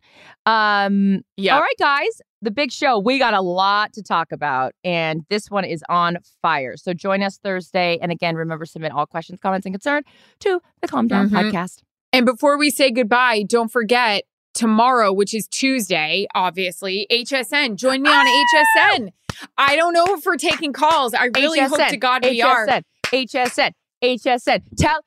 Um, 0.47 1.23
yeah. 1.37 1.55
All 1.55 1.61
right, 1.61 1.79
guys. 1.79 2.21
The 2.43 2.51
big 2.51 2.73
show. 2.73 2.99
We 2.99 3.19
got 3.19 3.35
a 3.35 3.43
lot 3.43 3.93
to 3.95 4.03
talk 4.03 4.33
about, 4.33 4.73
and 4.83 5.23
this 5.29 5.51
one 5.51 5.65
is 5.65 5.85
on 5.91 6.19
fire. 6.41 6.77
So 6.77 6.95
join 6.95 7.23
us 7.23 7.39
Thursday. 7.39 7.99
And 8.01 8.11
again, 8.11 8.35
remember, 8.35 8.65
submit 8.65 8.93
all 8.93 9.07
questions, 9.07 9.41
comments, 9.41 9.67
and 9.67 9.75
concern 9.75 10.05
to 10.41 10.61
the 10.81 10.89
Calm 10.89 11.07
Down 11.07 11.29
mm-hmm. 11.29 11.37
podcast. 11.37 11.83
And 12.13 12.27
before 12.27 12.59
we 12.59 12.71
say 12.71 12.91
goodbye, 12.91 13.45
don't 13.47 13.71
forget 13.71 14.25
tomorrow, 14.55 15.13
which 15.13 15.35
is 15.35 15.47
Tuesday, 15.49 16.27
obviously, 16.35 17.07
HSN. 17.11 17.77
Join 17.77 18.03
me 18.03 18.11
on 18.11 18.27
HSN. 18.27 19.11
I 19.57 19.77
don't 19.77 19.93
know 19.93 20.07
if 20.09 20.25
we're 20.25 20.37
taking 20.37 20.73
calls. 20.73 21.15
I 21.15 21.27
really 21.35 21.61
HSN, 21.61 21.69
hope 21.69 21.89
to 21.89 21.97
God 21.97 22.25
we 22.25 22.41
HSN, 22.41 22.45
are. 22.45 22.83
HSN, 23.13 23.73
HSN. 24.03 24.63
Tell 24.77 25.01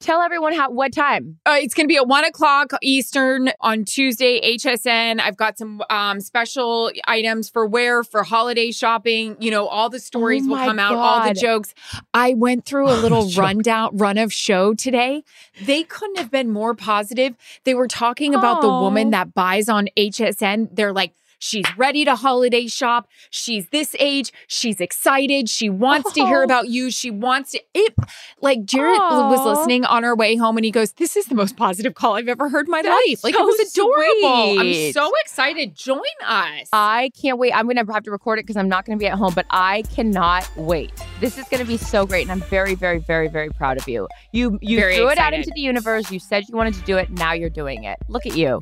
Tell 0.00 0.22
everyone 0.22 0.54
how 0.54 0.70
what 0.70 0.94
time. 0.94 1.38
Uh, 1.44 1.58
it's 1.58 1.74
going 1.74 1.84
to 1.84 1.88
be 1.88 1.98
at 1.98 2.08
one 2.08 2.24
o'clock 2.24 2.72
Eastern 2.80 3.50
on 3.60 3.84
Tuesday. 3.84 4.40
HSN. 4.56 5.20
I've 5.20 5.36
got 5.36 5.58
some 5.58 5.82
um, 5.90 6.20
special 6.20 6.90
items 7.06 7.50
for 7.50 7.66
wear 7.66 8.02
for 8.02 8.22
holiday 8.22 8.70
shopping. 8.70 9.36
You 9.40 9.50
know, 9.50 9.66
all 9.66 9.90
the 9.90 10.00
stories 10.00 10.44
oh 10.46 10.50
will 10.50 10.56
come 10.56 10.76
God. 10.76 10.92
out, 10.92 10.96
all 10.96 11.28
the 11.28 11.34
jokes. 11.34 11.74
I 12.14 12.32
went 12.32 12.64
through 12.64 12.88
a 12.88 12.96
little 13.02 13.28
rundown 13.32 13.94
run 13.98 14.16
of 14.16 14.32
show 14.32 14.72
today. 14.72 15.22
They 15.62 15.82
couldn't 15.82 16.16
have 16.16 16.30
been 16.30 16.50
more 16.50 16.74
positive. 16.74 17.36
They 17.64 17.74
were 17.74 17.88
talking 17.88 18.34
about 18.34 18.62
the 18.62 18.68
woman 18.68 19.10
that 19.10 19.34
buys 19.34 19.68
on 19.68 19.90
HSN. 19.98 20.74
They're 20.74 20.94
like, 20.94 21.12
She's 21.40 21.64
ready 21.78 22.04
to 22.04 22.14
holiday 22.14 22.66
shop. 22.66 23.08
She's 23.30 23.68
this 23.70 23.96
age. 23.98 24.30
She's 24.46 24.78
excited. 24.78 25.48
She 25.48 25.70
wants 25.70 26.10
oh. 26.10 26.14
to 26.14 26.26
hear 26.26 26.42
oh. 26.42 26.44
about 26.44 26.68
you. 26.68 26.90
She 26.90 27.10
wants 27.10 27.52
to. 27.52 27.62
It 27.72 27.94
like 28.42 28.60
Jarret 28.66 28.98
was 29.30 29.44
listening 29.44 29.86
on 29.86 30.04
our 30.04 30.14
way 30.14 30.36
home, 30.36 30.58
and 30.58 30.64
he 30.64 30.70
goes, 30.70 30.92
"This 30.92 31.16
is 31.16 31.24
the 31.26 31.34
most 31.34 31.56
positive 31.56 31.94
call 31.94 32.14
I've 32.14 32.28
ever 32.28 32.50
heard 32.50 32.66
in 32.66 32.70
my 32.70 32.82
That's 32.82 33.08
life. 33.08 33.24
Like 33.24 33.34
so 33.34 33.42
it 33.42 33.46
was 33.46 33.70
adorable. 33.72 34.54
Sweet. 34.60 34.88
I'm 34.88 34.92
so 34.92 35.10
excited. 35.24 35.74
Join 35.74 36.00
us. 36.26 36.68
I 36.74 37.10
can't 37.20 37.38
wait. 37.38 37.52
I'm 37.52 37.66
gonna 37.66 37.90
have 37.90 38.04
to 38.04 38.10
record 38.10 38.38
it 38.38 38.42
because 38.42 38.58
I'm 38.58 38.68
not 38.68 38.84
gonna 38.84 38.98
be 38.98 39.06
at 39.06 39.16
home, 39.16 39.32
but 39.34 39.46
I 39.50 39.82
cannot 39.94 40.50
wait. 40.56 40.92
This 41.20 41.38
is 41.38 41.46
gonna 41.46 41.64
be 41.64 41.78
so 41.78 42.04
great, 42.04 42.22
and 42.22 42.32
I'm 42.32 42.46
very, 42.48 42.74
very, 42.74 42.98
very, 42.98 43.28
very 43.28 43.48
proud 43.48 43.78
of 43.78 43.88
you. 43.88 44.08
You 44.32 44.58
you 44.60 44.78
very 44.78 44.96
threw 44.96 45.08
excited. 45.08 45.20
it 45.20 45.24
out 45.24 45.32
into 45.32 45.52
the 45.54 45.62
universe. 45.62 46.10
You 46.10 46.18
said 46.18 46.44
you 46.50 46.54
wanted 46.54 46.74
to 46.74 46.82
do 46.82 46.98
it. 46.98 47.10
Now 47.10 47.32
you're 47.32 47.48
doing 47.48 47.84
it. 47.84 47.98
Look 48.08 48.26
at 48.26 48.36
you. 48.36 48.60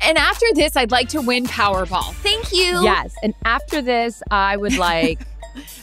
And 0.00 0.18
after 0.18 0.46
this, 0.54 0.76
I'd 0.76 0.90
like 0.90 1.08
to 1.10 1.20
win 1.20 1.46
Powerball. 1.46 2.14
Thank 2.16 2.52
you. 2.52 2.82
Yes. 2.82 3.14
And 3.22 3.34
after 3.44 3.82
this, 3.82 4.22
I 4.30 4.56
would 4.56 4.76
like 4.76 5.20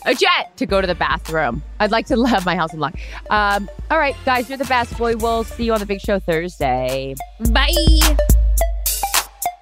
a 0.05 0.15
jet 0.15 0.55
to 0.57 0.65
go 0.65 0.81
to 0.81 0.87
the 0.87 0.95
bathroom. 0.95 1.61
I'd 1.79 1.91
like 1.91 2.07
to 2.07 2.23
have 2.25 2.45
my 2.45 2.55
house 2.55 2.73
unlocked. 2.73 2.97
Um, 3.29 3.69
all 3.91 3.99
right, 3.99 4.15
guys, 4.25 4.49
you're 4.49 4.57
the 4.57 4.65
best. 4.65 4.97
Boy, 4.97 5.09
We 5.09 5.15
will 5.15 5.43
see 5.43 5.65
you 5.65 5.73
on 5.73 5.79
the 5.79 5.85
big 5.85 6.01
show 6.01 6.19
Thursday. 6.19 7.15
Bye. 7.51 7.73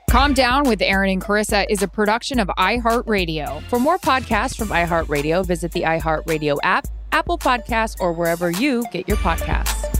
Calm 0.09 0.33
Down 0.33 0.63
with 0.63 0.81
Erin 0.81 1.09
and 1.09 1.21
Charissa 1.21 1.65
is 1.69 1.83
a 1.83 1.89
production 1.89 2.39
of 2.39 2.47
iHeartRadio. 2.57 3.61
For 3.63 3.79
more 3.79 3.97
podcasts 3.97 4.55
from 4.55 4.69
iHeartRadio, 4.69 5.45
visit 5.45 5.73
the 5.73 5.81
iHeartRadio 5.81 6.57
app, 6.63 6.87
Apple 7.11 7.37
Podcasts, 7.37 7.99
or 7.99 8.13
wherever 8.13 8.49
you 8.49 8.85
get 8.93 9.07
your 9.09 9.17
podcasts. 9.17 9.99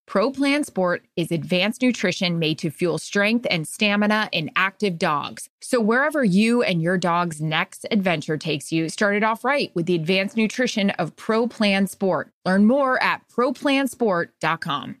Pro 0.07 0.31
Plan 0.31 0.63
Sport 0.63 1.03
is 1.15 1.31
advanced 1.31 1.81
nutrition 1.81 2.37
made 2.37 2.57
to 2.59 2.69
fuel 2.69 2.97
strength 2.97 3.47
and 3.49 3.67
stamina 3.67 4.29
in 4.31 4.51
active 4.55 4.97
dogs. 4.97 5.49
So 5.61 5.79
wherever 5.79 6.23
you 6.23 6.63
and 6.63 6.81
your 6.81 6.97
dog's 6.97 7.41
next 7.41 7.85
adventure 7.91 8.37
takes 8.37 8.71
you, 8.71 8.89
start 8.89 9.15
it 9.15 9.23
off 9.23 9.43
right 9.43 9.71
with 9.73 9.85
the 9.85 9.95
advanced 9.95 10.35
nutrition 10.37 10.89
of 10.91 11.15
Pro 11.15 11.47
Plan 11.47 11.87
Sport. 11.87 12.31
Learn 12.45 12.65
more 12.65 13.01
at 13.01 13.21
ProPlansport.com. 13.29 15.00